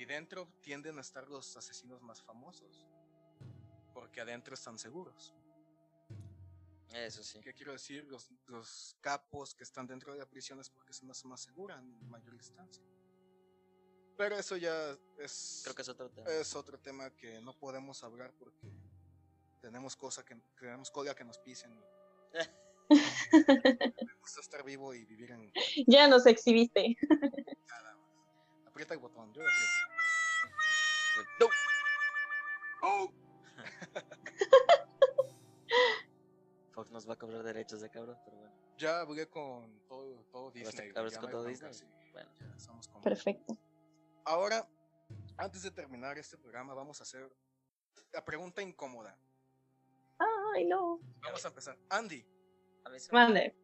[0.00, 2.86] Y dentro tienden a estar los asesinos más famosos.
[3.92, 5.34] Porque adentro están seguros.
[6.94, 7.38] Eso sí.
[7.42, 8.04] ¿Qué quiero decir?
[8.06, 12.08] Los, los capos que están dentro de la prisión es porque es zona segura en
[12.08, 12.82] mayor distancia.
[14.16, 16.30] Pero eso ya es, Creo que es otro tema.
[16.30, 18.72] es otro tema que no podemos hablar porque
[19.60, 21.78] tenemos cosa que tenemos cola que nos pisen.
[22.90, 25.52] Me gusta estar vivo y vivir en
[25.86, 26.96] Ya nos exhibiste.
[27.68, 27.99] nada más.
[28.80, 29.68] Aprieta el botón, yo le aprieto.
[31.38, 31.46] No.
[32.82, 33.12] ¡Oh!
[36.72, 38.54] Fox nos va a cobrar derechos de cabrón, pero bueno.
[38.78, 40.92] Ya hablé con todo, todo Disney.
[40.96, 41.70] hablas ya con todo Disney?
[42.12, 43.58] Bueno, Ya estamos con- Perfecto.
[44.24, 44.66] Ahora,
[45.36, 47.30] antes de terminar este programa, vamos a hacer
[48.14, 49.14] la pregunta incómoda.
[50.54, 51.00] Ay, no.
[51.20, 51.76] Vamos a empezar.
[51.90, 52.24] Andy,
[53.12, 53.54] Mande.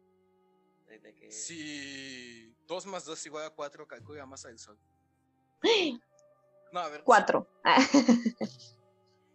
[1.31, 4.77] si 2 más 2 igual a 4, calcula la masa del Sol.
[6.71, 7.03] No, a ver.
[7.03, 7.47] Cuatro.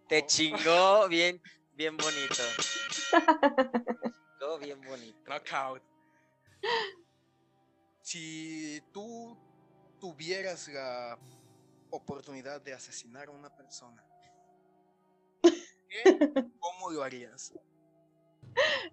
[0.08, 1.40] Te chingó bien,
[1.74, 2.42] bien bonito.
[4.38, 5.18] Todo bien bonito.
[5.26, 5.82] Knockout.
[8.02, 9.38] Si tú
[10.00, 11.18] tuvieras la
[11.90, 14.04] oportunidad de asesinar a una persona,
[15.42, 16.18] ¿qué?
[16.58, 17.52] ¿cómo lo harías?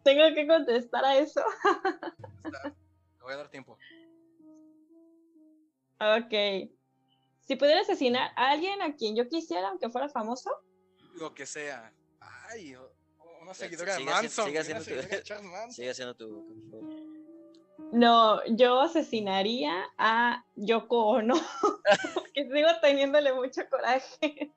[0.04, 1.42] Tengo que contestar a eso.
[2.46, 3.78] Está- Te voy a dar tiempo.
[6.00, 6.72] Ok.
[7.50, 10.52] Si pudiera asesinar a alguien a quien yo quisiera, aunque fuera famoso,
[11.16, 11.92] Lo que sea.
[12.22, 14.46] Ay, o- o una sea, seguidora de Manson.
[14.46, 14.60] sigue
[15.42, 15.72] Manson.
[15.74, 16.46] Sigue haciendo tu.
[17.92, 21.34] no, yo asesinaría a Yoko Ono,
[22.14, 24.54] porque sigo teniéndole mucho coraje.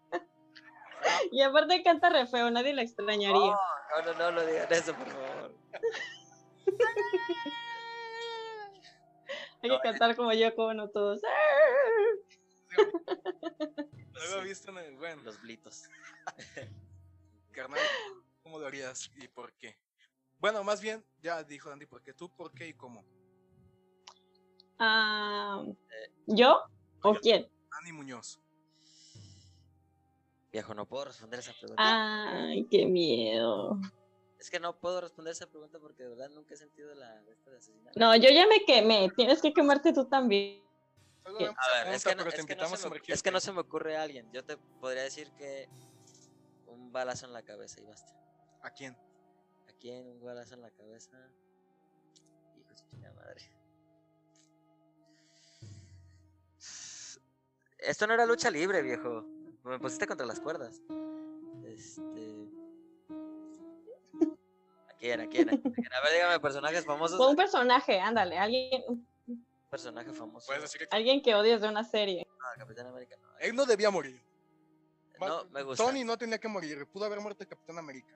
[1.30, 3.32] y aparte canta re feo, nadie la extrañaría.
[3.54, 5.54] No, no, no lo digan eso, por favor.
[9.62, 11.22] Hay no, que cantar como Yoko Ono todos.
[14.14, 14.96] Lo he visto en el.
[14.96, 15.84] Bueno, Los blitos.
[17.52, 17.80] carnal,
[18.42, 19.76] ¿cómo lo harías y por qué?
[20.38, 22.28] Bueno, más bien, ya dijo Andy, ¿por qué tú?
[22.30, 23.04] ¿Por qué y cómo?
[24.78, 25.62] Ah,
[26.26, 26.58] ¿Yo?
[27.02, 27.48] ¿O quién?
[27.78, 28.40] Andy Muñoz.
[30.50, 31.82] Viejo, no puedo responder esa pregunta.
[31.82, 33.78] Ay, qué miedo.
[34.38, 37.32] Es que no puedo responder esa pregunta porque de verdad nunca he sentido la de
[37.32, 37.92] esta de asesinar.
[37.96, 39.08] No, yo ya me quemé.
[39.14, 40.60] Tienes que quemarte tú también.
[41.24, 43.12] Es que, no, se a me, sumergirte.
[43.12, 44.30] es que no se me ocurre a alguien.
[44.32, 45.68] Yo te podría decir que
[46.66, 48.12] un balazo en la cabeza y basta.
[48.62, 48.96] ¿A quién?
[49.68, 50.06] ¿A quién?
[50.06, 51.16] Un balazo en la cabeza.
[52.56, 53.42] Hijo de su chingada madre.
[57.78, 59.24] Esto no era lucha libre, viejo.
[59.64, 60.80] Me pusiste contra las cuerdas.
[61.64, 62.48] Este.
[64.88, 65.20] ¿A quién?
[65.20, 65.48] ¿A quién?
[65.48, 65.92] ¿A quién?
[65.92, 67.16] A ver, dígame personajes famosos.
[67.16, 68.38] Fue un personaje, ándale.
[68.38, 69.06] Alguien,
[69.72, 70.46] personaje famoso.
[70.46, 72.26] Puedes decir que alguien que odias de una serie.
[72.28, 73.28] No, Capitán América no.
[73.40, 74.22] él no debía morir.
[75.18, 75.84] No, me gusta.
[75.84, 76.86] Tony no tenía que morir.
[76.88, 78.14] Pudo haber muerto el Capitán América.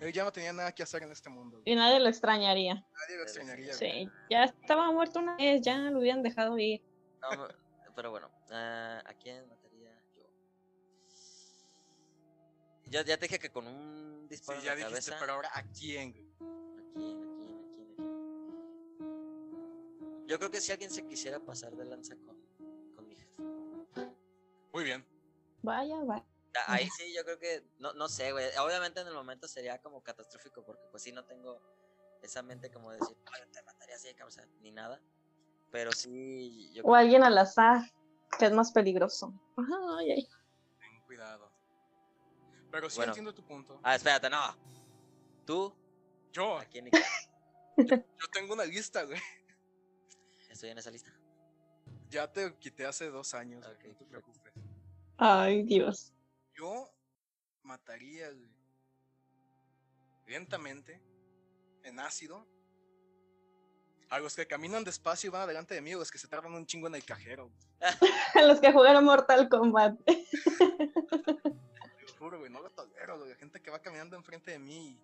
[0.00, 1.62] Él ya no tenía nada que hacer en este mundo.
[1.64, 2.74] Y nadie lo extrañaría.
[2.74, 3.76] Nadie lo extrañaría.
[3.76, 4.04] güey.
[4.06, 6.82] Sí, ya estaba muerto una vez, ya lo hubieran dejado ir.
[7.20, 7.48] No,
[7.94, 10.24] pero bueno, ah, ¿a quién mataría yo?
[12.86, 15.20] Ya te dije que con un Sí, disparo ya en la dijiste, cabeza.
[15.24, 16.12] pero ahora ¿a quién?
[16.12, 16.26] güey?
[16.40, 17.35] ¿A quién?
[20.26, 22.36] Yo creo que si alguien se quisiera pasar de lanza con,
[22.94, 23.42] con mi jefe.
[24.72, 25.06] Muy bien.
[25.62, 26.26] Vaya, vaya.
[26.66, 28.46] Ah, Ahí sí, yo creo que, no, no sé, güey.
[28.58, 31.60] Obviamente en el momento sería como catastrófico porque pues sí no tengo
[32.22, 35.00] esa mente como de decir, "Ay, te mataría así, o sea, ni nada.
[35.70, 37.82] Pero sí, yo O alguien al azar,
[38.38, 39.32] que es más peligroso.
[39.98, 40.28] Ay, ay.
[40.80, 41.52] Ten cuidado.
[42.70, 43.12] Pero sí Bueno.
[43.12, 43.78] entiendo tu punto.
[43.82, 44.56] Ah, espérate, no.
[45.44, 45.76] ¿Tú?
[46.32, 47.02] Yo, ¿A quién y qué?
[47.76, 49.20] yo tengo una lista, güey.
[50.56, 51.12] Estoy en esa lista.
[52.08, 54.54] Ya te quité hace dos años, güey, Ok, no te preocupes.
[55.18, 56.14] Ay, Dios.
[56.54, 56.90] Yo
[57.62, 58.48] mataría, güey,
[60.26, 60.98] lentamente,
[61.82, 62.46] en ácido,
[64.08, 66.54] a los que caminan despacio y van adelante de mí, o los que se tardan
[66.54, 67.52] un chingo en el cajero.
[68.48, 69.98] Los que jugaron Mortal Kombat.
[70.06, 70.14] Te
[72.02, 73.28] lo juro, güey, no lo tolero, güey.
[73.28, 74.98] La gente que va caminando enfrente de mí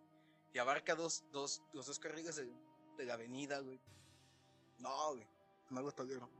[0.54, 2.50] y, y abarca dos, dos, los dos carriles de,
[2.96, 3.78] de la avenida, güey.
[4.78, 5.26] No, güey,
[5.72, 6.30] no lo tolero.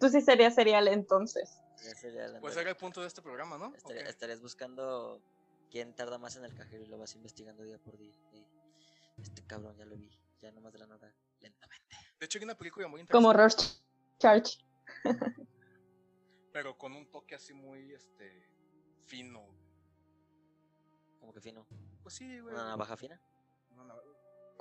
[0.00, 1.60] Tú sí serías serial entonces.
[2.40, 3.72] Pues era el punto de este programa, ¿no?
[3.74, 5.22] Estarías buscando
[5.70, 8.14] quién tarda más en el cajero y lo vas investigando día por día.
[8.32, 10.10] Y este cabrón ya lo vi,
[10.40, 11.96] ya nomás de la nada, lentamente.
[12.18, 13.80] De hecho, hay una película muy Como interesante,
[14.20, 14.58] Rorschach.
[16.52, 18.48] pero con un toque así muy, este,
[19.06, 19.46] fino.
[21.20, 21.66] Como que fino.
[22.02, 22.54] Pues sí, güey.
[22.54, 23.20] Una navaja fina.
[23.70, 23.94] No, no,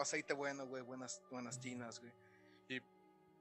[0.02, 2.14] aceite bueno, güey, buenas, buenas tinas, güey.
[2.70, 2.82] Y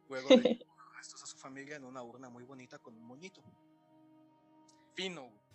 [0.09, 3.43] luego le dio restos a su familia en una urna muy bonita con un moñito.
[4.95, 5.47] Fino, güey.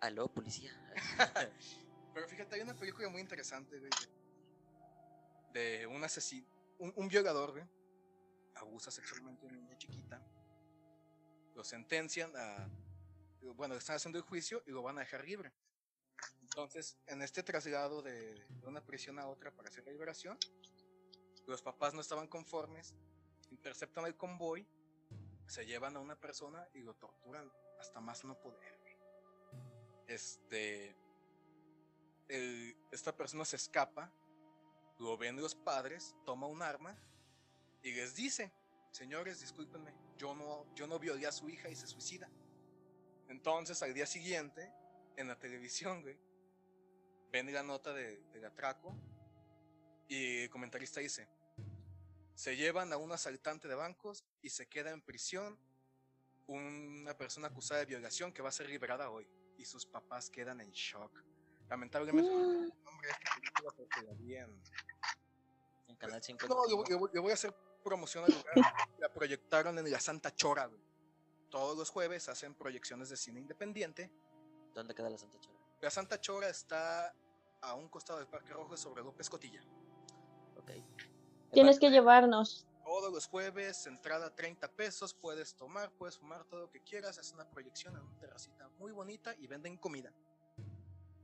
[0.00, 0.72] Aló, policía.
[2.14, 3.92] Pero fíjate, hay una película muy interesante, güey,
[5.52, 6.46] de, de un asesino,
[6.78, 7.64] un, un violador, güey,
[8.54, 10.20] abusa sexualmente a una niña chiquita,
[11.54, 12.68] lo sentencian a,
[13.54, 15.52] bueno, están haciendo el juicio y lo van a dejar libre.
[16.58, 20.36] Entonces, en este traslado de, de una prisión a otra para hacer la liberación,
[21.46, 22.96] los papás no estaban conformes,
[23.52, 24.68] interceptan el convoy,
[25.46, 27.48] se llevan a una persona y lo torturan
[27.78, 28.74] hasta más no poder.
[30.08, 30.96] Este,
[32.28, 34.12] el- esta persona se escapa
[34.98, 36.98] Lo ven los padres, toma un arma
[37.82, 38.52] y les dice,
[38.92, 42.28] señores, discúlpenme, yo no, yo no violé a su hija y se suicida.
[43.28, 44.72] Entonces, al día siguiente,
[45.16, 46.18] en la televisión, güey,
[47.32, 48.94] ven la nota de, del atraco
[50.08, 51.28] y el comentarista dice,
[52.34, 55.58] se llevan a un asaltante de bancos y se queda en prisión
[56.46, 59.28] una persona acusada de violación que va a ser liberada hoy.
[59.58, 61.12] Y sus papás quedan en shock.
[61.68, 63.72] Lamentablemente, el nombre de esta película
[64.06, 64.62] la vi en-
[65.88, 66.46] En Canal 5.
[66.46, 67.52] No, le, voy- voy a hacer
[67.84, 68.72] promoción al lugar.
[68.98, 70.80] La proyectaron en la Santa Chora, güey.
[71.50, 74.10] Todos los jueves hacen proyecciones de cine independiente.
[74.74, 75.57] ¿Dónde queda la Santa Chora?
[75.80, 77.14] La Santa Chora está
[77.60, 79.60] a un costado del Parque Rojo sobre López Cotilla.
[80.56, 80.70] Ok.
[81.52, 82.66] Tienes que llevarnos.
[82.84, 87.18] Todos los jueves, entrada 30 pesos, puedes tomar, puedes fumar todo lo que quieras.
[87.18, 90.12] Es una proyección en una terracita muy bonita y venden comida.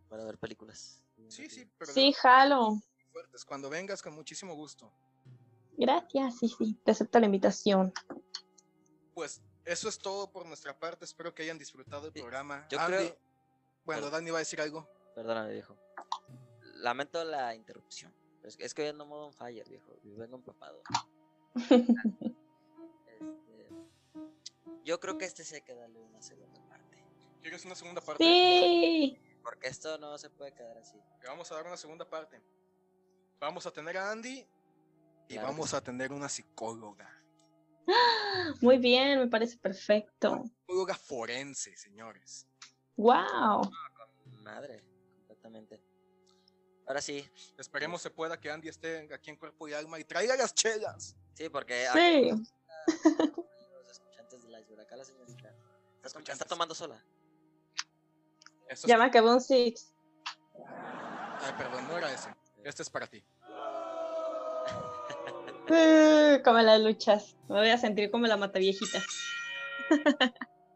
[0.08, 1.02] Para ver películas.
[1.28, 2.78] Sí, sí, pero Sí, jalo.
[3.12, 3.44] fuertes.
[3.44, 4.92] Cuando vengas, con muchísimo gusto.
[5.76, 6.74] Gracias, sí, sí.
[6.84, 7.92] Te acepto la invitación.
[9.14, 11.04] Pues eso es todo por nuestra parte.
[11.04, 12.66] Espero que hayan disfrutado el programa.
[12.70, 13.18] yo Andy, creo-
[13.84, 14.12] Bueno, Perdón.
[14.12, 14.88] Dani va a decir algo.
[15.14, 15.76] Perdóname, viejo.
[16.76, 18.12] Lamento la interrupción.
[18.40, 19.96] pero Es, es que hoy ando modo on fire, viejo.
[20.02, 20.82] y vengo empapado.
[23.06, 23.70] Este,
[24.84, 27.04] yo creo que este sí hay que darle una segunda parte.
[27.40, 28.24] ¿Quieres una segunda parte?
[28.24, 29.18] Sí.
[29.42, 30.96] Porque esto no se puede quedar así.
[31.22, 32.42] Le vamos a dar una segunda parte.
[33.38, 34.38] Vamos a tener a Andy
[35.28, 35.76] y Claro que vamos sí.
[35.76, 37.10] a tener una psicóloga.
[38.62, 40.42] Muy bien, me parece perfecto.
[40.44, 42.46] Psicóloga forense, señores.
[42.96, 43.70] Wow.
[44.22, 44.82] Con madre,
[45.18, 45.82] completamente.
[46.86, 47.28] Ahora sí,
[47.58, 51.16] Esperemos se pueda que Andy esté aquí en cuerpo y alma y traiga las chelas.
[51.34, 52.30] sí, porque Sí.
[53.72, 55.54] los escuchantes del iceberg, acá la señorita.
[56.02, 57.02] ¿Está, tomando sola?
[58.68, 59.94] Esto Ya es- me acabé un six.
[61.40, 62.28] Ay, perdón, no era ese.
[62.62, 63.24] Este es para ti.
[65.68, 67.36] Uh, como las luchas.
[67.48, 69.02] Me voy a sentir como la mata viejita.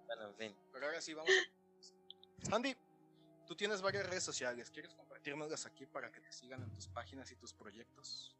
[0.06, 0.56] Bueno, en fin.
[0.72, 1.57] Pero ahora sí, vamos a...
[2.52, 2.74] Andy,
[3.46, 4.70] tú tienes varias redes sociales.
[4.70, 8.36] ¿Quieres compartirnoslas aquí para que te sigan en tus páginas y tus proyectos?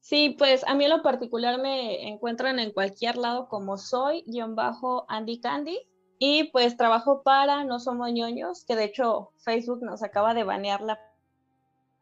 [0.00, 4.54] Sí, pues a mí en lo particular me encuentran en cualquier lado como soy, guion
[4.54, 5.78] bajo Andy Candy.
[6.18, 10.82] Y pues trabajo para No Somos ñoños, que de hecho Facebook nos acaba de banear
[10.82, 11.00] la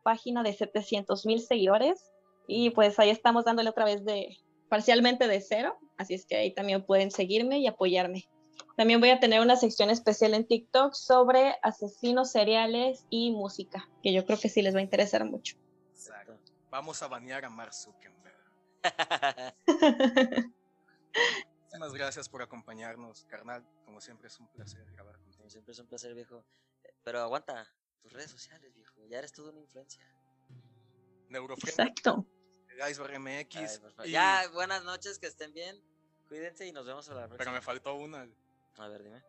[0.02, 2.10] página de 700 mil seguidores.
[2.46, 4.36] Y pues ahí estamos dándole otra vez de
[4.68, 5.78] parcialmente de cero.
[5.98, 8.28] Así es que ahí también pueden seguirme y apoyarme.
[8.76, 14.12] También voy a tener una sección especial en TikTok sobre asesinos seriales y música, que
[14.12, 15.56] yo creo que sí les va a interesar mucho.
[15.92, 16.38] Exacto.
[16.70, 18.36] Vamos a banear a Mark Zuckerberg.
[21.62, 23.64] Muchísimas gracias por acompañarnos, carnal.
[23.84, 25.36] Como siempre es un placer grabar contigo.
[25.38, 26.44] Como siempre es un placer, viejo.
[27.04, 27.66] Pero aguanta,
[28.02, 29.04] tus redes sociales, viejo.
[29.06, 30.02] Ya eres toda una influencia.
[31.28, 32.26] Neurofriendly, Exacto.
[32.88, 33.56] Iceberg MX.
[33.98, 35.82] Ay, y- Ya, buenas noches, que estén bien.
[36.28, 37.54] Cuídense y nos vemos a la Pero próxima.
[37.56, 38.28] me faltó una.
[38.76, 39.22] A ver, dime.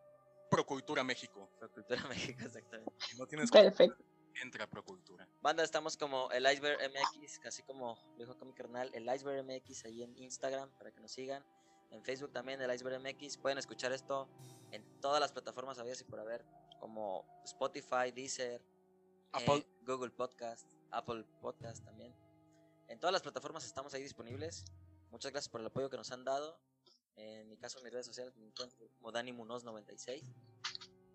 [0.50, 1.50] Procultura México.
[1.72, 2.92] Cultura México, exactamente.
[3.18, 4.04] No tienes que Perfecto.
[4.42, 5.28] entra Procultura.
[5.40, 9.84] Banda, estamos como el Iceberg MX, casi como dijo con mi carnal, el Iceberg MX
[9.84, 11.44] ahí en Instagram para que nos sigan.
[11.90, 13.38] En Facebook también el Iceberg MX.
[13.38, 14.28] Pueden escuchar esto
[14.70, 16.44] en todas las plataformas habidas y por haber,
[16.78, 18.62] como Spotify, Deezer,
[19.38, 19.66] eh.
[19.82, 22.14] Google Podcast, Apple Podcast también.
[22.88, 24.64] En todas las plataformas estamos ahí disponibles.
[25.10, 26.60] Muchas gracias por el apoyo que nos han dado.
[27.22, 30.22] En mi caso, en mis redes sociales me encuentro como Dani Munoz 96.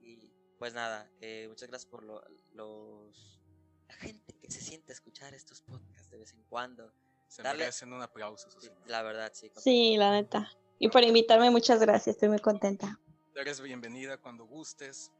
[0.01, 2.23] Y pues nada, eh, muchas gracias por lo-
[2.53, 3.41] los
[3.87, 6.91] la gente que se siente a escuchar estos podcasts de vez en cuando.
[7.27, 7.59] Se Dale.
[7.59, 9.49] merecen un aplauso, Sí, la verdad, sí.
[9.49, 10.51] con- Sí, la neta.
[10.79, 12.15] Y por invitarme, muchas gracias.
[12.15, 12.99] Estoy muy contenta.
[13.33, 15.11] Eres bienvenida cuando gustes.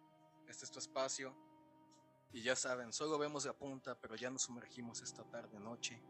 [0.48, 1.36] Este es tu espacio.
[2.32, 6.02] Y ya saben, solo vemos la punta, pero ya nos sumergimos esta tarde noche.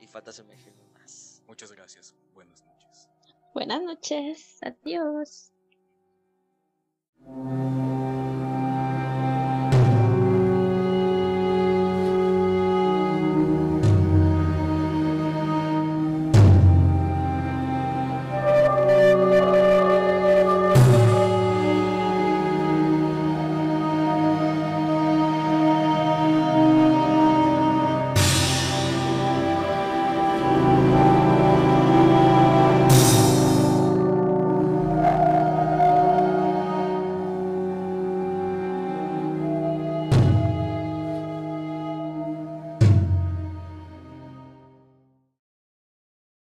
[0.00, 1.42] Y falta sumergirnos más.
[1.46, 2.14] Muchas gracias.
[2.32, 3.08] Buenas noches.
[3.54, 4.58] Buenas noches.
[4.62, 5.52] Adiós.